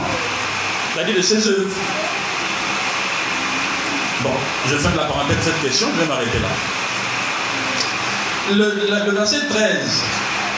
C'est-à-dire 0.93 1.17
de 1.17 1.21
ses 1.21 1.47
œuvres. 1.47 1.75
Bon, 4.21 4.31
je 4.69 4.77
ferme 4.77 4.95
la 4.95 5.03
parenthèse 5.03 5.37
de 5.37 5.43
cette 5.43 5.61
question, 5.61 5.87
je 5.93 6.01
vais 6.01 6.07
m'arrêter 6.07 6.39
là. 6.39 6.47
Le, 8.55 9.11
verset 9.11 9.47
13. 9.49 10.03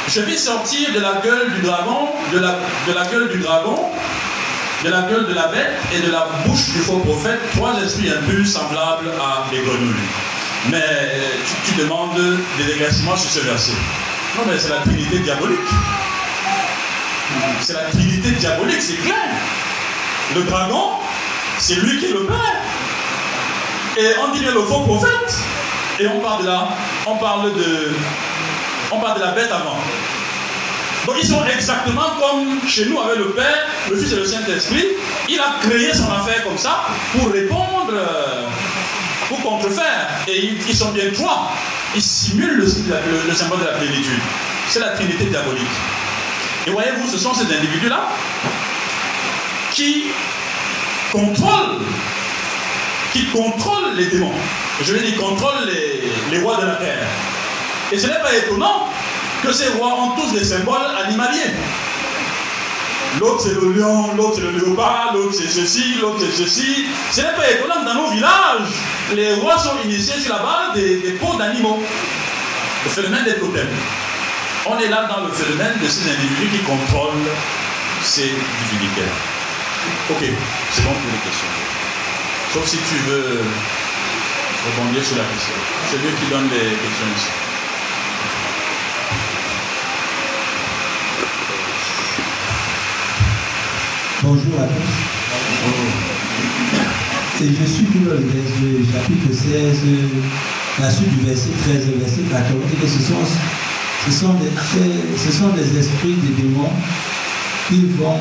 Je 0.09 0.21
vais 0.21 0.37
sortir 0.37 0.93
de 0.93 0.99
la 0.99 1.21
gueule 1.23 1.53
du 1.53 1.61
dragon, 1.61 2.09
de 2.33 2.39
la, 2.39 2.59
de 2.87 2.93
la 2.93 3.05
gueule 3.05 3.29
du 3.29 3.39
dragon, 3.39 3.89
de 4.83 4.89
la 4.89 5.01
gueule 5.03 5.27
de 5.27 5.33
la 5.33 5.47
bête 5.47 5.73
et 5.93 5.99
de 6.05 6.11
la 6.11 6.27
bouche 6.45 6.69
du 6.69 6.79
faux 6.79 6.99
prophète 6.99 7.39
trois 7.55 7.73
esprits 7.83 8.09
impurs 8.11 8.45
semblables 8.45 9.11
à 9.19 9.49
des 9.49 9.61
grenouilles. 9.61 9.95
Mais 10.69 11.21
tu, 11.65 11.71
tu 11.71 11.81
demandes 11.81 12.19
des 12.57 12.71
éclaircissements 12.73 13.17
sur 13.17 13.29
ce 13.29 13.39
verset. 13.39 13.73
Non, 14.37 14.43
mais 14.47 14.57
c'est 14.59 14.69
la 14.69 14.81
trinité 14.81 15.19
diabolique. 15.19 15.59
C'est 17.61 17.73
la 17.73 17.85
trinité 17.85 18.31
diabolique, 18.31 18.81
c'est 18.81 18.97
clair. 18.97 19.29
Le 20.35 20.43
dragon, 20.43 20.91
c'est 21.57 21.75
lui 21.75 21.99
qui 21.99 22.05
est 22.05 22.13
le 22.13 22.25
père. 22.25 22.37
Et 23.97 24.13
on 24.23 24.31
dit 24.33 24.43
le 24.43 24.61
faux 24.61 24.81
prophète. 24.81 25.39
Et 25.99 26.07
on 26.07 26.19
parle 26.19 26.43
de 26.43 26.47
la, 26.47 26.67
on 27.07 27.15
parle 27.17 27.53
de, 27.53 27.91
on 28.91 28.99
parle 28.99 29.19
de 29.19 29.25
la 29.25 29.31
bête 29.31 29.51
avant. 29.51 29.79
Donc 31.05 31.15
ils 31.21 31.27
sont 31.27 31.43
exactement 31.45 32.09
comme 32.19 32.67
chez 32.67 32.85
nous 32.85 32.99
avec 32.99 33.17
le 33.17 33.29
Père, 33.31 33.67
le 33.89 33.97
Fils 33.97 34.11
et 34.11 34.15
le 34.15 34.25
Saint-Esprit. 34.25 34.85
Il 35.29 35.39
a 35.39 35.55
créé 35.61 35.93
son 35.93 36.11
affaire 36.11 36.43
comme 36.43 36.57
ça 36.57 36.85
pour 37.13 37.31
répondre, 37.31 37.93
euh, 37.93 38.45
pour 39.29 39.41
contrefaire. 39.41 40.09
Et 40.27 40.51
ils, 40.67 40.75
sont 40.75 40.91
bien 40.91 41.05
trois. 41.13 41.51
Ils 41.95 42.01
simulent 42.01 42.57
le, 42.57 43.33
symbole 43.33 43.59
de 43.59 43.65
la 43.65 43.73
plénitude. 43.73 44.19
C'est 44.69 44.79
la 44.79 44.89
Trinité 44.89 45.25
diabolique. 45.25 45.63
Et 46.65 46.71
voyez-vous, 46.71 47.09
ce 47.09 47.17
sont 47.17 47.33
ces 47.33 47.45
individus-là 47.45 48.09
qui 49.71 50.07
contrôlent, 51.13 51.79
qui 53.13 53.25
contrôlent 53.27 53.95
les 53.95 54.07
démons. 54.07 54.33
Je 54.81 54.93
veux 54.93 54.99
dire, 54.99 55.17
contrôlent 55.17 55.65
les, 55.67 56.11
les 56.31 56.43
rois 56.43 56.57
de 56.57 56.65
la 56.65 56.75
terre. 56.75 57.07
Et 57.93 57.97
ce 57.97 58.07
n'est 58.07 58.19
pas 58.19 58.35
étonnant 58.35 58.89
ces 59.53 59.69
rois 59.69 59.93
ont 59.93 60.09
tous 60.11 60.33
des 60.33 60.43
symboles 60.43 60.91
animaliers. 61.05 61.53
L'autre 63.19 63.41
c'est 63.41 63.53
le 63.53 63.73
lion, 63.73 64.15
l'autre 64.15 64.33
c'est 64.35 64.41
le 64.41 64.51
léopard, 64.51 65.11
l'autre 65.13 65.33
c'est 65.33 65.49
ceci, 65.49 65.95
l'autre 66.01 66.19
c'est 66.19 66.43
ceci. 66.43 66.85
Ce 67.11 67.21
n'est 67.21 67.33
pas 67.33 67.49
étonnant 67.49 67.83
dans 67.83 67.95
nos 67.95 68.09
villages, 68.11 68.69
les 69.15 69.33
rois 69.35 69.57
sont 69.57 69.77
initiés 69.83 70.19
sur 70.19 70.33
la 70.35 70.39
base 70.39 70.75
des, 70.75 71.17
peaux 71.19 71.35
d'animaux. 71.37 71.81
Le 72.83 72.89
phénomène 72.89 73.23
des 73.25 73.35
totems. 73.35 73.67
On 74.67 74.77
est 74.77 74.89
là 74.89 75.07
dans 75.09 75.25
le 75.25 75.31
phénomène 75.31 75.79
de 75.81 75.87
ces 75.87 76.11
individus 76.11 76.57
qui 76.57 76.63
contrôlent 76.63 77.31
ces 78.03 78.29
divinités. 78.69 79.09
Ok, 80.09 80.23
c'est 80.71 80.83
bon 80.83 80.91
pour 80.91 81.11
les 81.11 81.29
questions. 81.29 81.47
Sauf 82.53 82.65
si 82.67 82.77
tu 82.77 82.95
veux 83.09 83.41
rebondir 84.65 85.03
sur 85.03 85.17
la 85.17 85.23
question. 85.23 85.53
C'est 85.89 85.97
lui 85.97 86.13
qui 86.19 86.29
donne 86.29 86.49
les 86.49 86.75
questions 86.75 87.07
ici. 87.15 87.46
Bonjour 94.27 94.59
à 94.59 94.67
tous. 94.67 94.91
Et 97.39 97.47
je 97.47 97.63
suis 97.63 97.85
pour 97.85 98.11
le 98.11 98.19
chapitre 98.91 99.31
16, 99.31 99.87
la 100.81 100.91
suite 100.91 101.15
du 101.15 101.23
verset 101.23 101.55
13, 101.63 101.95
verset 101.95 102.27
14, 102.27 102.59
que 102.75 102.87
ce 102.87 102.99
sont, 103.07 103.23
ce 104.03 104.11
sont, 104.11 104.33
des, 104.33 104.51
ce 105.15 105.31
sont 105.31 105.47
des 105.55 105.79
esprits 105.79 106.19
des 106.19 106.43
démons 106.43 106.75
qui, 107.69 107.87
vont, 107.95 108.19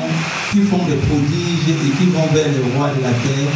qui 0.53 0.61
font 0.71 0.85
des 0.87 0.95
prodiges 0.95 1.75
et 1.75 1.91
qui 1.99 2.05
vont 2.15 2.27
vers 2.31 2.55
les 2.55 2.63
rois 2.71 2.87
de 2.95 3.03
la 3.03 3.11
terre 3.11 3.51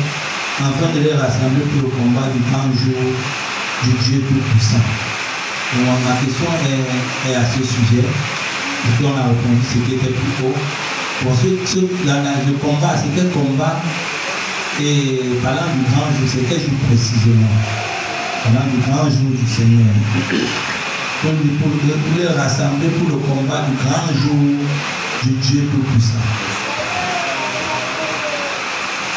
afin 0.59 0.91
de 0.91 1.07
les 1.07 1.15
rassembler 1.15 1.63
pour 1.71 1.87
le 1.87 1.91
combat 1.95 2.27
du 2.35 2.43
grand 2.51 2.67
jour 2.75 2.99
du 3.85 3.91
Dieu 4.03 4.19
Tout-Puissant. 4.27 4.83
ma 5.87 6.19
question 6.19 6.51
est, 6.67 7.31
est, 7.31 7.35
à 7.35 7.45
ce 7.47 7.63
sujet. 7.63 8.03
Et 8.03 8.91
puis 8.97 9.07
a 9.07 9.23
répondu 9.23 9.63
ce 9.63 9.77
qui 9.87 9.95
était 9.95 10.11
plus 10.11 10.43
haut? 10.43 10.59
Bon, 11.23 11.29
ce, 11.35 11.71
ce, 11.71 11.79
le 11.81 12.53
combat, 12.57 12.95
c'est 12.97 13.13
quel 13.15 13.29
combat? 13.29 13.79
Et 14.81 15.21
parlant 15.43 15.69
du 15.75 15.83
grand 15.91 16.09
jour, 16.17 16.27
c'est 16.27 16.49
quel 16.49 16.59
jour 16.59 16.73
précisément? 16.87 17.53
Parlant 18.43 18.65
du 18.73 18.81
grand 18.89 19.05
jour 19.05 19.29
du 19.29 19.47
Seigneur. 19.47 19.93
Pour, 21.21 21.31
pour, 21.31 21.69
pour 21.69 22.17
les 22.17 22.27
rassembler 22.27 22.87
pour 22.97 23.09
le 23.09 23.17
combat 23.17 23.65
du 23.69 23.77
grand 23.85 24.07
jour 24.17 24.57
du 25.21 25.29
Dieu 25.29 25.61
Tout-Puissant. 25.71 26.25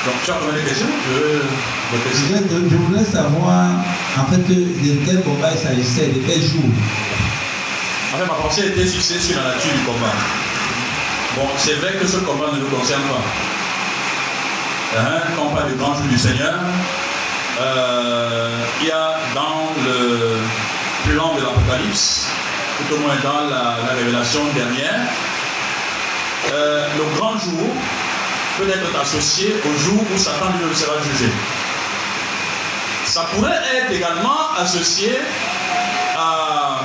Donc 0.04 0.14
tu 0.22 0.30
as 0.30 0.34
posé 0.34 0.60
des 0.60 0.68
questions 0.68 0.86
je, 1.08 1.96
je, 2.12 2.68
je, 2.70 2.76
voulais 2.76 3.04
savoir 3.04 3.70
en 4.18 4.24
fait 4.26 4.46
de 4.46 5.06
quel 5.06 5.22
combat 5.22 5.52
il 5.52 5.58
s'agissait, 5.58 6.08
de 6.08 6.20
quel 6.26 6.42
jour? 6.42 6.68
En 8.12 8.18
fait, 8.18 8.26
ma 8.26 8.34
pensée 8.34 8.66
était 8.66 8.84
fixée 8.84 9.18
sur 9.18 9.38
la 9.38 9.54
nature 9.54 9.72
du 9.72 9.84
combat. 9.86 10.43
Bon, 11.36 11.48
c'est 11.56 11.74
vrai 11.74 11.94
que 11.94 12.06
ce 12.06 12.18
combat 12.18 12.52
ne 12.52 12.60
nous 12.60 12.68
concerne 12.68 13.02
pas. 13.02 13.20
Hein, 15.00 15.20
quand 15.34 15.46
on 15.50 15.54
parle 15.54 15.72
du 15.72 15.74
grand 15.74 15.92
jour 15.92 16.04
du 16.04 16.16
Seigneur, 16.16 16.54
euh, 17.60 18.64
il 18.80 18.86
y 18.86 18.92
a 18.92 19.16
dans 19.34 19.72
le 19.84 20.38
plan 21.10 21.34
de 21.34 21.40
l'Apocalypse, 21.40 22.28
tout 22.78 22.94
au 22.94 22.98
moins 22.98 23.16
dans 23.24 23.50
la, 23.50 23.94
révélation 23.96 24.44
dernière, 24.54 25.00
euh, 26.52 26.86
le 26.98 27.18
grand 27.18 27.32
jour 27.32 27.68
peut 28.56 28.68
être 28.68 29.00
associé 29.00 29.56
au 29.64 29.76
jour 29.76 30.04
où 30.14 30.16
Satan 30.16 30.52
lui 30.62 30.76
sera 30.76 31.02
jugé. 31.02 31.32
Ça 33.06 33.26
pourrait 33.34 33.60
être 33.74 33.90
également 33.90 34.52
associé 34.56 35.18
à, 36.16 36.78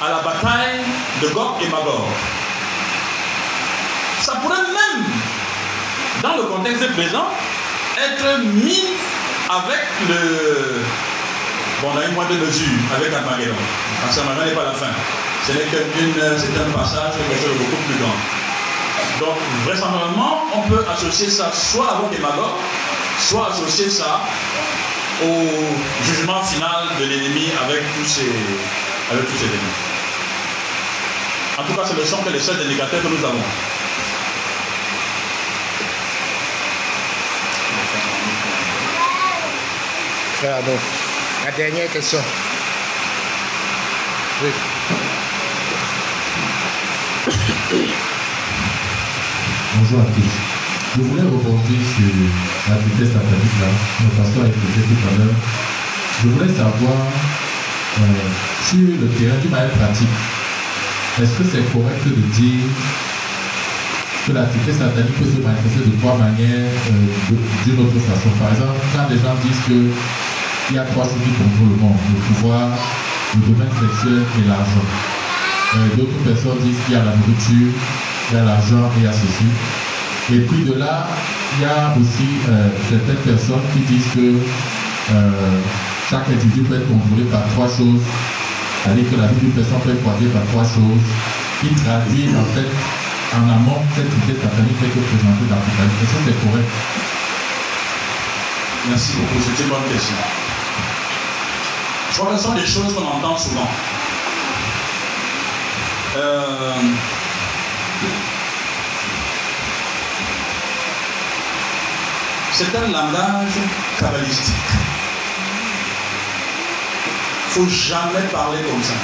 à 0.00 0.08
la 0.08 0.18
bataille 0.22 0.82
de 1.20 1.28
Gog 1.30 1.54
et 1.60 1.68
Magog. 1.68 2.04
Pourrait 4.42 4.56
même, 4.56 5.04
dans 6.22 6.36
le 6.36 6.42
contexte 6.44 6.92
présent, 6.92 7.26
être 7.96 8.40
mis 8.44 8.84
avec 9.48 9.84
le. 10.08 10.82
Bon, 11.80 11.90
on 11.94 11.98
a 11.98 12.04
une 12.06 12.14
moindre 12.14 12.34
mesure 12.34 12.78
avec 12.96 13.12
Armageddon. 13.12 13.54
Parce 14.02 14.16
qu'Armageddon 14.16 14.46
n'est 14.46 14.56
pas 14.56 14.64
la 14.64 14.72
fin. 14.72 14.92
Ce 15.46 15.52
n'est 15.52 15.64
qu'un 15.64 16.70
passage, 16.78 17.12
quelque 17.18 17.42
chose 17.42 17.52
de 17.52 17.58
beaucoup 17.58 17.82
plus 17.86 17.98
grand. 18.00 18.16
Donc, 19.20 19.36
vraisemblablement, 19.66 20.44
on 20.54 20.62
peut 20.68 20.84
associer 20.90 21.28
ça 21.28 21.52
soit 21.52 21.88
à 21.88 21.94
Magog, 22.20 22.52
soit 23.18 23.50
associer 23.50 23.88
ça 23.88 24.20
au 25.22 25.46
jugement 26.04 26.42
final 26.42 26.88
de 26.98 27.04
l'ennemi 27.04 27.52
avec 27.64 27.82
tous 27.94 28.06
ces, 28.06 28.32
avec 29.12 29.26
tous 29.26 29.36
ces 29.36 29.46
démons. 29.46 29.76
En 31.58 31.62
tout 31.62 31.74
cas, 31.74 31.86
ce 31.86 31.94
ne 31.94 32.04
sont 32.04 32.22
que 32.22 32.30
les 32.30 32.40
seuls 32.40 32.60
indicateurs 32.60 33.02
que 33.02 33.08
nous 33.08 33.24
avons. 33.24 33.44
La 40.44 41.50
dernière 41.56 41.90
question. 41.90 42.18
Bonjour 49.78 50.00
à 50.00 50.04
tous. 50.04 50.34
Je 50.96 51.02
voulais 51.02 51.22
rebondir 51.22 51.78
sur 51.96 52.04
la 52.68 52.76
vitesse 52.76 53.14
satanique 53.14 53.58
là. 53.60 53.68
Le 54.02 54.22
pasteur 54.22 54.44
a 54.44 54.48
écouté 54.48 54.80
tout 54.84 55.08
à 55.08 55.18
l'heure. 55.18 55.34
Je 56.22 56.28
voulais 56.28 56.52
savoir 56.52 56.98
euh, 58.00 58.04
sur 58.68 59.00
le 59.00 59.08
terrain 59.16 59.38
du 59.40 59.48
mal 59.48 59.70
pratique, 59.70 60.08
est-ce 61.22 61.38
que 61.38 61.44
c'est 61.50 61.72
correct 61.72 62.04
de 62.04 62.20
dire 62.38 62.68
que 64.26 64.32
l'activité 64.32 64.72
satanique 64.72 65.18
peut 65.18 65.24
se 65.24 65.40
manifester 65.40 65.88
de 65.88 65.96
trois 66.00 66.18
manières 66.18 66.68
euh, 66.68 67.34
d'une 67.64 67.80
autre 67.80 67.98
façon? 68.00 68.28
Par 68.38 68.52
exemple, 68.52 68.78
quand 68.94 69.08
des 69.08 69.16
gens 69.16 69.34
disent 69.42 69.64
que 69.68 69.90
il 70.70 70.76
y 70.76 70.78
a 70.78 70.84
trois 70.84 71.04
choses 71.04 71.20
qui 71.20 71.32
contrôlent 71.36 71.76
le 71.76 71.80
monde, 71.82 72.00
le 72.08 72.20
pouvoir, 72.34 72.68
le 73.36 73.40
domaine 73.52 73.74
sexuel 73.76 74.22
et 74.38 74.48
l'argent. 74.48 74.88
Euh, 75.76 75.96
d'autres 75.96 76.20
personnes 76.24 76.58
disent 76.64 76.80
qu'il 76.86 76.94
y 76.94 76.96
a 76.96 77.04
la 77.04 77.12
nourriture, 77.12 77.74
il 78.30 78.36
y 78.36 78.40
a 78.40 78.44
l'argent 78.44 78.88
et 78.96 79.00
il 79.00 79.04
y 79.04 79.06
a 79.06 79.12
ceci. 79.12 79.48
Et 80.32 80.40
puis 80.48 80.64
de 80.64 80.78
là, 80.78 81.06
il 81.58 81.62
y 81.62 81.68
a 81.68 81.92
aussi 81.92 82.28
euh, 82.48 82.68
certaines 82.88 83.22
personnes 83.28 83.64
qui 83.74 83.80
disent 83.92 84.08
que 84.14 84.40
euh, 85.12 85.60
chaque 86.08 86.28
individu 86.32 86.62
peut 86.64 86.76
être 86.76 86.88
contrôlé 86.88 87.28
par 87.28 87.44
trois 87.52 87.68
choses. 87.68 88.00
C'est-à-dire 88.82 89.04
que 89.10 89.16
la 89.20 89.28
vie 89.28 89.40
d'une 89.44 89.52
personne 89.52 89.80
peut 89.84 89.92
être 89.92 90.04
contrôlée 90.04 90.32
par 90.32 90.44
trois 90.48 90.64
choses 90.64 91.04
qui 91.60 91.68
traduisent 91.84 92.36
en 92.40 92.48
fait 92.56 92.70
en 93.36 93.44
amont 93.52 93.84
cette 93.92 94.08
idée 94.24 94.38
satanique 94.40 94.78
qui 94.80 94.96
est 94.96 95.08
présentée 95.12 95.44
dans 95.50 95.60
l'Apocalypse. 95.60 96.00
Est-ce 96.00 96.14
que 96.14 96.20
c'est 96.24 96.38
correct? 96.40 96.70
Merci 98.88 99.12
beaucoup, 99.16 99.40
c'est 99.44 99.62
une 99.64 99.68
bonne 99.68 99.88
question. 99.92 100.43
Que 102.14 102.36
ce 102.36 102.44
sont 102.44 102.54
des 102.54 102.64
choses 102.64 102.94
qu'on 102.94 103.04
entend 103.04 103.36
souvent. 103.36 103.68
Euh, 106.16 106.74
c'est 112.52 112.76
un 112.76 112.86
langage 112.86 113.54
kabbalistique. 113.98 114.54
Il 117.56 117.60
ne 117.60 117.66
faut 117.66 117.68
jamais 117.68 118.22
parler 118.30 118.62
comme 118.62 118.82
ça. 118.84 118.94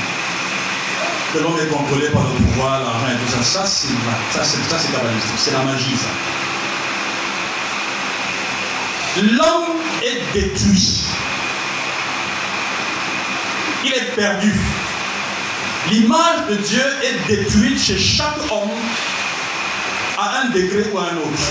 Que 1.33 1.39
l'homme 1.41 1.59
est 1.61 1.67
contrôlé 1.67 2.11
par 2.11 2.23
le 2.23 2.45
pouvoir, 2.45 2.79
l'argent 2.79 3.09
et 3.09 3.17
tout 3.27 3.33
ça. 3.33 3.65
Ça, 3.65 3.67
c'est 3.67 3.89
ça, 4.33 4.45
c'est. 4.45 4.89
C'est 5.37 5.53
la 5.53 5.65
magie, 5.65 5.97
ça. 5.97 6.07
l'homme 9.21 9.81
est 10.01 10.33
détruit. 10.33 11.03
Est 13.93 14.15
perdu. 14.15 14.53
L'image 15.91 16.47
de 16.49 16.55
Dieu 16.55 16.85
est 17.03 17.27
détruite 17.27 17.81
chez 17.81 17.99
chaque 17.99 18.39
homme 18.53 18.71
à 20.17 20.43
un 20.43 20.51
degré 20.51 20.85
ou 20.93 20.99
à 20.99 21.07
un 21.07 21.17
autre. 21.17 21.43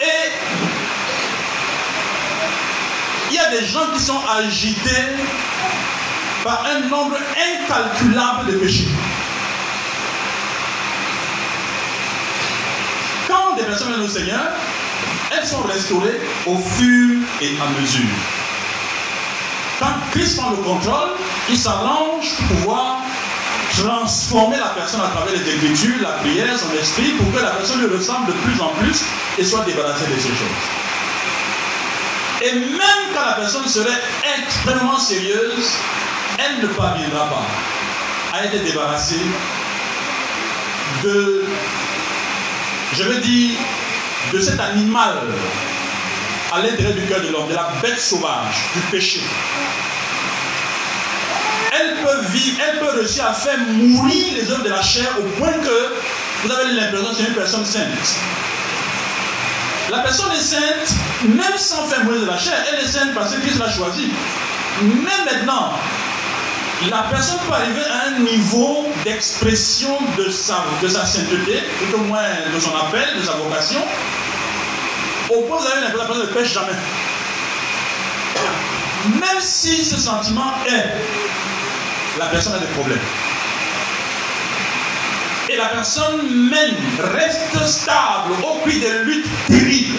Et 0.00 0.32
il 3.30 3.36
y 3.36 3.38
a 3.38 3.50
des 3.50 3.64
gens 3.64 3.86
qui 3.94 4.00
sont 4.00 4.20
agités 4.26 5.14
par 6.42 6.66
un 6.66 6.80
nombre 6.88 7.18
incalculable 7.54 8.50
de 8.50 8.58
péchés. 8.58 8.88
Quand 13.28 13.54
des 13.54 13.62
personnes 13.62 13.88
viennent 13.88 14.02
au 14.02 14.08
Seigneur, 14.08 14.52
elles 15.38 15.46
sont 15.46 15.62
restaurées 15.62 16.20
au 16.46 16.56
fur 16.56 17.16
et 17.40 17.50
à 17.60 17.80
mesure? 17.80 18.16
Quand 19.78 19.94
Christ 20.10 20.36
prend 20.38 20.50
le 20.50 20.56
contrôle, 20.56 21.10
il 21.48 21.56
s'allonge 21.56 22.34
pour 22.36 22.56
pouvoir 22.56 22.96
transformer 23.76 24.56
la 24.56 24.70
personne 24.70 25.00
à 25.00 25.08
travers 25.08 25.32
les 25.32 25.54
écritures, 25.54 26.02
la 26.02 26.18
prière, 26.18 26.58
son 26.58 26.72
esprit, 26.76 27.12
pour 27.12 27.32
que 27.32 27.44
la 27.44 27.50
personne 27.50 27.80
lui 27.80 27.96
ressemble 27.96 28.26
de 28.26 28.32
plus 28.32 28.60
en 28.60 28.70
plus 28.80 29.04
et 29.38 29.44
soit 29.44 29.64
débarrassée 29.64 30.06
de 30.06 30.20
ces 30.20 30.28
choses. 30.28 30.66
Et 32.42 32.54
même 32.54 33.14
quand 33.14 33.24
la 33.24 33.34
personne 33.34 33.66
serait 33.66 34.00
extrêmement 34.40 34.98
sérieuse, 34.98 35.76
elle 36.38 36.62
ne 36.62 36.68
parviendra 36.68 37.28
pas 37.28 37.46
à 38.36 38.44
être 38.44 38.64
débarrassée 38.64 39.20
de, 41.04 41.44
je 42.96 43.02
veux 43.04 43.20
dire, 43.20 43.58
de 44.32 44.40
cet 44.40 44.60
animal 44.60 45.14
à 46.52 46.60
l'intérieur 46.60 46.94
du 46.94 47.02
cœur 47.06 47.20
de 47.20 47.28
l'homme, 47.28 47.48
de 47.48 47.54
la 47.54 47.70
bête 47.82 47.98
sauvage, 47.98 48.56
du 48.74 48.80
péché. 48.90 49.20
Elle 51.72 51.96
peut 52.02 52.26
vivre, 52.30 52.58
elle 52.66 52.78
peut 52.78 52.98
réussir 52.98 53.26
à 53.26 53.34
faire 53.34 53.58
mourir 53.58 54.34
les 54.34 54.50
œuvres 54.50 54.64
de 54.64 54.70
la 54.70 54.82
chair 54.82 55.08
au 55.18 55.22
point 55.38 55.52
que 55.52 55.94
vous 56.42 56.52
avez 56.52 56.72
l'impression 56.72 57.10
que 57.10 57.16
c'est 57.16 57.28
une 57.28 57.34
personne 57.34 57.64
sainte. 57.64 58.16
La 59.90 59.98
personne 60.00 60.32
est 60.32 60.40
sainte, 60.40 60.94
même 61.24 61.56
sans 61.56 61.86
faire 61.86 62.04
mourir 62.04 62.22
de 62.22 62.26
la 62.26 62.38
chair, 62.38 62.54
elle 62.72 62.84
est 62.84 62.88
sainte 62.88 63.14
parce 63.14 63.34
que 63.34 63.40
Christ 63.40 63.58
l'a 63.58 63.70
choisie. 63.70 64.10
Mais 64.82 65.32
maintenant, 65.32 65.72
la 66.86 67.02
personne 67.10 67.38
peut 67.48 67.54
arriver 67.54 67.82
à 67.90 68.08
un 68.08 68.20
niveau 68.20 68.86
d'expression 69.04 69.98
de 70.16 70.30
sa, 70.30 70.64
de 70.80 70.88
sa 70.88 71.04
sainteté, 71.04 71.62
tout 71.80 71.96
au 71.96 72.04
moins 72.04 72.22
de 72.54 72.60
son 72.60 72.74
appel, 72.76 73.04
de 73.18 73.22
sa 73.22 73.32
vocation, 73.32 73.80
au 75.30 75.42
point 75.42 75.58
où 75.58 75.96
la 75.96 76.04
personne 76.04 76.20
ne 76.20 76.26
pêche 76.26 76.52
jamais. 76.52 76.78
Même 79.20 79.40
si 79.40 79.84
ce 79.84 79.98
sentiment 79.98 80.54
est, 80.66 82.18
la 82.18 82.26
personne 82.26 82.54
a 82.54 82.58
des 82.58 82.66
problèmes. 82.66 82.98
Et 85.50 85.56
la 85.56 85.66
personne 85.66 86.48
mène, 86.50 86.76
reste 87.14 87.66
stable 87.66 88.34
au 88.42 88.58
prix 88.58 88.78
des 88.78 88.98
luttes 89.04 89.28
terribles. 89.48 89.98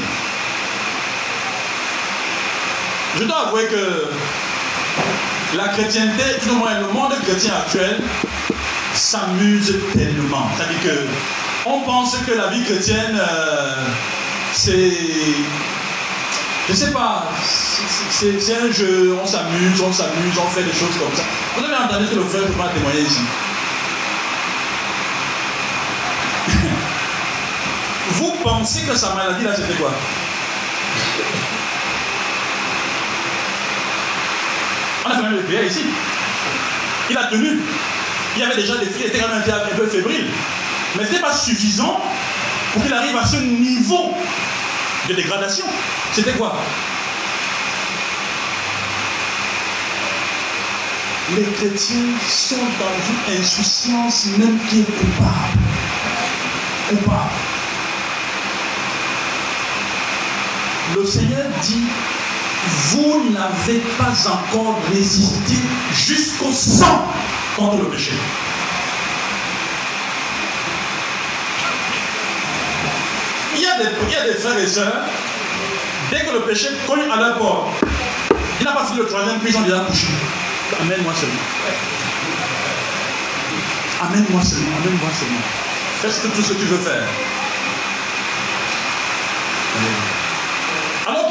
Je 3.18 3.24
dois 3.24 3.48
avouer 3.48 3.66
que 3.66 4.10
la 5.56 5.70
chrétienté, 5.70 6.24
au 6.50 6.56
moins 6.56 6.80
le 6.80 6.88
monde 6.94 7.14
chrétien 7.24 7.54
actuel, 7.56 8.02
s'amuse 8.94 9.80
tellement. 9.94 10.50
C'est-à-dire 10.56 10.82
que 10.84 11.08
on 11.66 11.82
pense 11.82 12.16
que 12.18 12.32
la 12.32 12.48
vie 12.48 12.64
chrétienne, 12.64 13.20
euh, 13.20 13.86
c'est. 14.54 14.92
Je 16.68 16.74
sais 16.74 16.92
pas, 16.92 17.32
c'est 17.42 18.62
un 18.62 18.72
jeu, 18.72 19.18
on 19.22 19.26
s'amuse, 19.26 19.82
on 19.82 19.92
s'amuse, 19.92 20.38
on 20.38 20.48
fait 20.50 20.62
des 20.62 20.72
choses 20.72 20.96
comme 21.00 21.16
ça. 21.16 21.24
Vous 21.58 21.66
avez 21.66 21.76
entendu 21.76 22.08
que 22.08 22.16
le 22.16 22.24
frère 22.26 22.44
peut 22.44 22.54
pas 22.54 22.70
témoigner 22.70 23.02
ici? 23.02 23.22
Vous 28.12 28.36
pensez 28.44 28.82
que 28.84 28.96
sa 28.96 29.16
maladie 29.16 29.46
là, 29.46 29.56
c'était 29.56 29.74
quoi? 29.80 29.92
On 35.10 35.12
a 35.12 35.16
fait 35.16 35.24
même 35.24 35.38
le 35.38 35.42
prière 35.42 35.66
ici. 35.66 35.82
Il 37.10 37.18
a 37.18 37.24
tenu. 37.26 37.60
Il 38.36 38.42
y 38.42 38.46
avait 38.46 38.56
déjà 38.56 38.78
des 38.78 38.86
filles, 38.86 39.06
il 39.06 39.08
était 39.08 39.18
quand 39.18 39.28
même 39.28 39.44
un 39.44 39.76
peu 39.76 39.88
fébrile. 39.88 40.28
Mais 40.96 41.04
ce 41.04 41.10
n'était 41.10 41.22
pas 41.22 41.34
suffisant 41.34 42.00
pour 42.72 42.84
qu'il 42.84 42.94
arrive 42.94 43.18
à 43.18 43.26
ce 43.26 43.38
niveau 43.38 44.14
de 45.08 45.14
dégradation. 45.16 45.66
C'était 46.14 46.34
quoi? 46.34 46.56
Les 51.36 51.44
chrétiens 51.44 52.06
sont 52.28 52.56
dans 52.56 53.34
une 53.34 53.42
insouciance 53.42 54.28
même 54.38 54.60
qui 54.70 54.82
est 54.82 54.84
coupable. 54.84 55.60
Coupable. 56.90 57.30
Le 60.96 61.06
Seigneur 61.06 61.46
dit 61.64 61.84
vous 62.68 63.30
n'avez 63.32 63.80
pas 63.98 64.14
encore 64.30 64.80
résisté 64.94 65.56
jusqu'au 65.94 66.52
sang 66.52 67.08
contre 67.56 67.78
le 67.78 67.86
péché. 67.86 68.12
Il 73.56 73.62
y, 73.62 73.66
a 73.66 73.78
des, 73.78 74.32
des 74.32 74.40
frères 74.40 74.58
et 74.58 74.68
sœurs, 74.68 75.06
dès 76.12 76.20
que 76.20 76.32
le 76.32 76.42
péché 76.42 76.68
cogne 76.88 77.10
à 77.12 77.18
leur 77.18 77.38
porte, 77.38 77.68
il 78.60 78.66
n'a 78.66 78.72
pas 78.74 78.86
fini 78.86 79.00
le 79.00 79.06
troisième, 79.06 79.40
puis 79.40 79.52
ils 79.52 79.58
ont 79.58 79.62
déjà 79.62 79.80
couché. 79.80 80.08
Amène-moi 80.82 81.14
seulement. 81.14 81.36
Amène-moi 84.02 84.42
seulement, 84.42 84.78
amène-moi 84.82 85.10
seulement. 85.20 85.44
Fais 86.02 86.30
tout 86.30 86.42
ce 86.42 86.54
que 86.54 86.60
tu 86.60 86.66
veux 86.66 86.78
faire. 86.78 87.04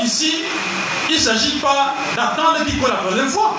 Qu'ici, 0.08 0.42
il 1.10 1.16
ne 1.16 1.20
s'agit 1.20 1.58
pas 1.58 1.94
d'attendre 2.16 2.64
qu'il 2.64 2.80
cogne 2.80 2.92
la 2.92 2.96
troisième 2.96 3.28
fois. 3.28 3.58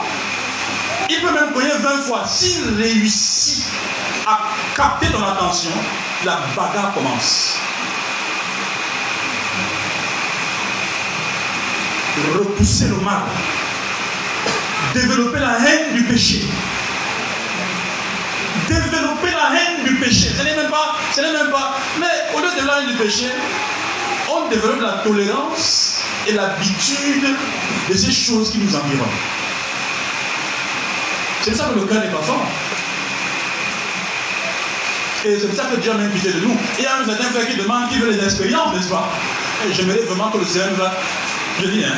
Il 1.08 1.22
peut 1.22 1.32
même 1.32 1.54
cogner 1.54 1.70
20 1.80 1.90
fois. 2.02 2.24
S'il 2.26 2.76
réussit 2.76 3.66
à 4.26 4.40
capter 4.76 5.12
ton 5.12 5.24
attention, 5.24 5.70
la 6.26 6.40
bagarre 6.56 6.92
commence. 6.96 7.60
Repousser 12.34 12.88
le 12.88 12.96
mal. 12.96 13.22
Développer 14.96 15.38
la 15.38 15.60
haine 15.60 15.94
du 15.94 16.04
péché. 16.06 16.42
Développer 18.68 19.30
la 19.30 19.56
haine 19.56 19.84
du 19.84 19.96
péché. 19.98 20.32
Ce 20.36 20.44
n'est 20.44 20.56
même 20.56 20.72
pas, 20.72 20.96
ce 21.16 21.22
n'est 21.22 21.32
même 21.32 21.52
pas. 21.52 21.76
Mais 22.00 22.36
au 22.36 22.40
lieu 22.40 22.60
de 22.60 22.66
la 22.66 22.80
haine 22.80 22.88
du 22.88 22.96
péché, 22.96 23.28
on 24.28 24.50
développe 24.50 24.82
la 24.82 25.04
tolérance 25.04 25.89
et 26.28 26.34
l'habitude 26.34 27.36
de 27.90 27.94
ces 27.94 28.12
choses 28.12 28.52
qui 28.52 28.60
nous 28.60 28.76
environnent. 28.76 29.08
C'est 31.42 31.56
ça 31.56 31.66
que 31.66 31.80
le 31.80 31.86
cœur 31.86 32.02
n'est 32.02 32.12
pas 32.12 32.22
fort. 32.22 32.46
Et 35.26 35.38
c'est 35.38 35.48
pour 35.48 35.56
ça 35.56 35.66
que 35.66 35.78
Dieu 35.78 35.94
m'a 35.94 36.04
invité 36.04 36.32
de 36.32 36.40
nous. 36.40 36.52
Et 36.52 36.80
il 36.80 36.84
y 36.84 36.88
a 36.88 36.98
un 36.98 37.06
certain 37.06 37.26
frère 37.26 37.48
qui 37.48 37.58
demande 37.58 37.90
qui 37.90 37.98
veut 38.00 38.12
les 38.12 38.24
expériences, 38.24 38.74
n'est-ce 38.76 38.90
pas? 38.90 39.10
Et 39.68 39.74
j'aimerais 39.74 40.00
vraiment 40.08 40.30
que 40.30 40.38
le 40.38 40.46
Seigneur 40.46 40.70
nous 40.78 40.84
a. 40.84 40.94
Je 41.62 41.68
dis, 41.68 41.84
hein. 41.84 41.98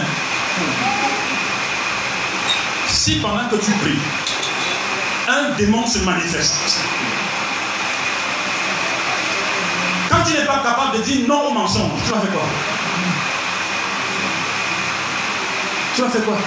Si 2.88 3.20
pendant 3.20 3.48
que 3.48 3.56
tu 3.56 3.72
pries, 3.72 4.00
un 5.28 5.56
démon 5.56 5.86
se 5.86 6.00
manifeste, 6.00 6.56
quand 10.10 10.24
tu 10.24 10.34
n'es 10.34 10.46
pas 10.46 10.62
capable 10.64 10.98
de 10.98 11.04
dire 11.04 11.28
non 11.28 11.48
au 11.48 11.52
mensonge, 11.54 11.92
tu 12.06 12.12
vas 12.12 12.20
faire 12.20 12.32
quoi? 12.32 12.42
Tu 16.02 16.08
vas 16.08 16.14
faire 16.14 16.26
quoi 16.26 16.38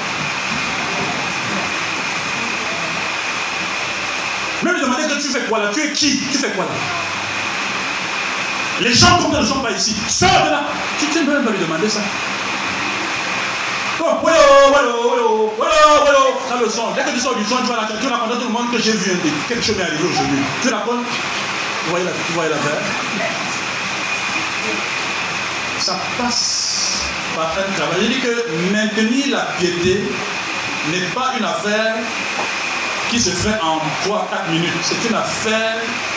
Même 4.65 4.81
demander 4.81 5.05
que 5.05 5.23
tu 5.23 5.29
fais 5.29 5.45
quoi 5.45 5.61
là 5.61 5.71
Tu 5.73 5.81
es 5.81 5.93
qui? 5.93 6.23
Tu 6.33 6.39
fais 6.39 6.51
quoi 6.51 6.65
là? 6.65 6.71
Les 8.81 8.93
gens 8.93 9.17
comme 9.19 9.41
ne 9.41 9.47
sont 9.47 9.61
pas 9.61 9.71
ici. 9.71 9.95
Sors 10.09 10.29
de 10.29 10.51
là. 10.51 10.65
Tu 10.99 11.07
peux 11.07 11.33
même 11.33 11.45
pas 11.45 11.53
lui 11.53 11.61
demander 11.61 11.89
ça. 11.89 12.01
Oh, 14.01 14.19
voilà, 14.23 14.39
voilà, 14.71 14.89
voilà, 15.57 15.75
voilà, 16.03 16.19
Ça 16.49 16.57
le 16.61 16.69
son. 16.69 16.91
Dès 16.91 17.05
que 17.05 17.11
tu 17.11 17.21
sors 17.21 17.37
du 17.37 17.45
son, 17.45 17.59
tu 17.59 17.69
vas, 17.69 17.77
la, 17.77 17.87
tu 17.87 18.09
vas 18.09 18.17
raconter 18.17 18.35
à 18.35 18.37
tout 18.39 18.47
le 18.49 18.53
monde 18.53 18.73
que 18.73 18.83
j'ai 18.83 18.91
vu 18.91 19.13
un 19.13 19.19
truc. 19.19 19.33
Quelque 19.47 19.65
chose 19.65 19.77
m'est 19.77 19.85
arrivé 19.85 20.03
aujourd'hui. 20.03 20.39
Tu 20.63 20.69
racontes. 20.69 21.07
Vous 21.85 21.91
voyez 21.91 22.07
la, 22.07 22.11
tu 22.11 22.33
voyez 22.33 22.51
l'affaire 22.51 22.81
Ça 25.79 25.97
passe 26.19 26.94
par 27.35 27.53
un 27.59 27.73
travail. 27.77 28.01
Je 28.03 28.07
dis 28.07 28.21
que 28.21 28.73
maintenir 28.73 29.37
la 29.37 29.45
piété 29.59 30.03
n'est 30.91 31.09
pas 31.15 31.35
une 31.39 31.45
affaire 31.45 31.95
qui 33.11 33.21
se 33.21 33.31
fait 33.31 33.61
en 33.63 33.79
3-4 34.09 34.51
minutes. 34.51 34.73
C'est 34.83 35.09
une 35.09 35.15
affaire 35.15 35.77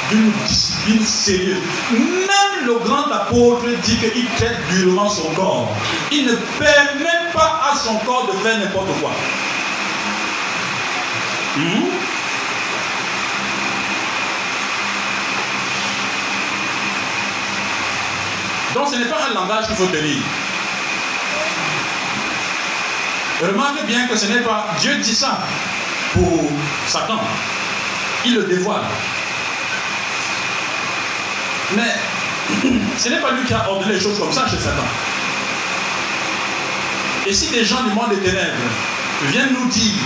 d'une 0.10 0.32
discipline 0.46 1.04
sérieuse. 1.04 1.58
Même 1.92 2.66
le 2.66 2.76
grand 2.80 3.12
apôtre 3.12 3.66
dit 3.84 3.98
qu'il 3.98 4.26
traite 4.38 4.58
durement 4.72 5.10
son 5.10 5.30
corps. 5.34 5.70
Il 6.12 6.26
ne 6.26 6.36
permet 6.58 7.32
pas 7.34 7.62
à 7.72 7.76
son 7.76 7.98
corps 8.00 8.28
de 8.32 8.38
faire 8.40 8.58
n'importe 8.60 8.90
quoi. 9.00 9.12
Hmm? 11.58 11.86
Donc 18.74 18.88
ce 18.88 18.96
n'est 18.96 19.06
pas 19.06 19.18
un 19.30 19.34
langage 19.34 19.68
qu'il 19.68 19.76
faut 19.76 19.88
tenir. 19.88 20.18
Remarquez 23.42 23.84
bien 23.86 24.08
que 24.08 24.16
ce 24.18 24.26
n'est 24.26 24.42
pas 24.42 24.68
Dieu 24.80 24.96
dit 24.96 25.14
ça 25.14 25.40
pour 26.14 26.50
Satan. 26.88 27.20
Il 28.26 28.36
le 28.36 28.44
dévoile. 28.44 28.82
Mais 31.76 31.96
ce 32.98 33.10
n'est 33.10 33.20
pas 33.20 33.32
lui 33.32 33.46
qui 33.46 33.54
a 33.54 33.70
ordonné 33.70 33.94
les 33.94 34.00
choses 34.00 34.18
comme 34.20 34.32
ça 34.32 34.48
chez 34.48 34.58
Satan. 34.58 34.84
Et 37.28 37.34
si 37.34 37.50
des 37.50 37.64
gens 37.64 37.84
du 37.84 37.94
monde 37.94 38.10
des 38.10 38.22
ténèbres 38.22 38.54
viennent 39.30 39.54
nous 39.54 39.68
dire 39.68 40.02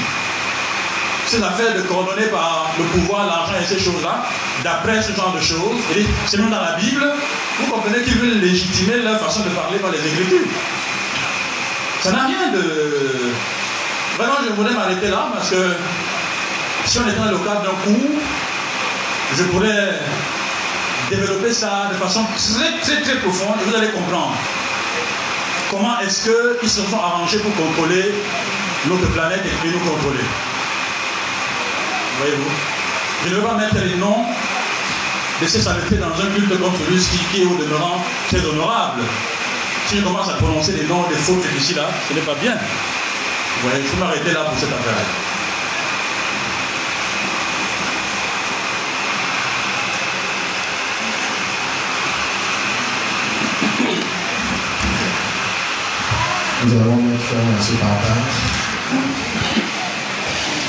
ces 1.27 1.41
affaires 1.41 1.73
de 1.75 1.81
coordonner 1.83 2.25
par 2.25 2.71
le 2.77 2.83
pouvoir, 2.85 3.27
l'argent 3.27 3.53
et 3.61 3.65
ces 3.65 3.79
choses-là, 3.79 4.25
d'après 4.63 5.01
ce 5.01 5.13
genre 5.13 5.33
de 5.33 5.39
choses, 5.39 5.79
et 5.95 6.05
c'est 6.27 6.37
même 6.37 6.49
dans 6.49 6.61
la 6.61 6.73
Bible, 6.73 7.05
vous 7.59 7.71
comprenez 7.71 8.01
qu'ils 8.01 8.17
veulent 8.17 8.39
légitimer 8.39 8.97
leur 8.97 9.19
façon 9.21 9.41
de 9.41 9.49
parler 9.49 9.77
par 9.77 9.91
les 9.91 9.99
Écritures. 9.99 10.47
Ça 12.01 12.11
n'a 12.11 12.25
rien 12.25 12.51
de. 12.51 13.31
Vraiment, 14.17 14.37
je 14.43 14.53
voudrais 14.53 14.73
m'arrêter 14.73 15.07
là 15.07 15.29
parce 15.33 15.51
que 15.51 15.75
si 16.85 16.99
on 16.99 17.07
était 17.07 17.17
dans 17.17 17.31
le 17.31 17.37
cadre 17.37 17.61
d'un 17.61 17.77
cours, 17.83 18.19
je 19.37 19.43
pourrais 19.43 19.99
développer 21.11 21.53
ça 21.53 21.89
de 21.91 21.95
façon 21.95 22.25
très 22.35 22.79
très 22.81 23.01
très 23.01 23.19
profonde 23.19 23.55
et 23.61 23.69
vous 23.69 23.75
allez 23.75 23.89
comprendre 23.89 24.35
comment 25.69 25.99
est-ce 25.99 26.29
qu'ils 26.59 26.69
se 26.69 26.81
sont 26.81 26.97
arrangés 26.97 27.39
pour 27.39 27.53
contrôler 27.55 28.13
notre 28.87 29.07
planète 29.11 29.43
et 29.45 29.55
puis 29.61 29.69
nous 29.69 29.79
contrôler? 29.79 30.25
Voyez-vous? 32.17 32.51
Je 33.25 33.29
ne 33.29 33.35
veux 33.35 33.47
pas 33.47 33.53
mettre 33.53 33.75
les 33.75 33.95
noms 33.95 34.25
de 35.41 35.47
ces 35.47 35.61
saletés 35.61 35.97
dans 35.97 36.07
un 36.07 36.35
culte 36.35 36.59
comme 36.59 36.73
celui 36.87 36.99
qui 37.31 37.41
est 37.43 37.45
au 37.45 37.55
demeurant 37.55 38.03
très 38.27 38.43
honorable. 38.43 39.03
Si 39.91 40.01
commence 40.01 40.29
à 40.29 40.35
prononcer 40.35 40.71
les 40.71 40.85
noms 40.85 41.05
des 41.09 41.17
fautes 41.17 41.43
ici 41.57 41.73
là, 41.73 41.89
ce 42.07 42.13
n'est 42.13 42.21
pas 42.21 42.35
bien. 42.35 42.53
Vous 42.53 43.67
voyez, 43.67 43.83
il 43.83 43.89
faut 43.89 43.97
m'arrêter 43.97 44.31
là 44.31 44.45
pour 44.45 44.57
cette 44.57 44.69
affaire. 44.69 44.93
Nous 56.63 56.71
allons 56.71 56.95
mettre 56.95 57.23
fin 57.23 57.35
à 57.35 57.61
ce 57.61 57.73
partage. 57.73 58.37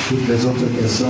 Toutes 0.09 0.29
les 0.29 0.47
autres 0.47 0.81
questions 0.81 1.07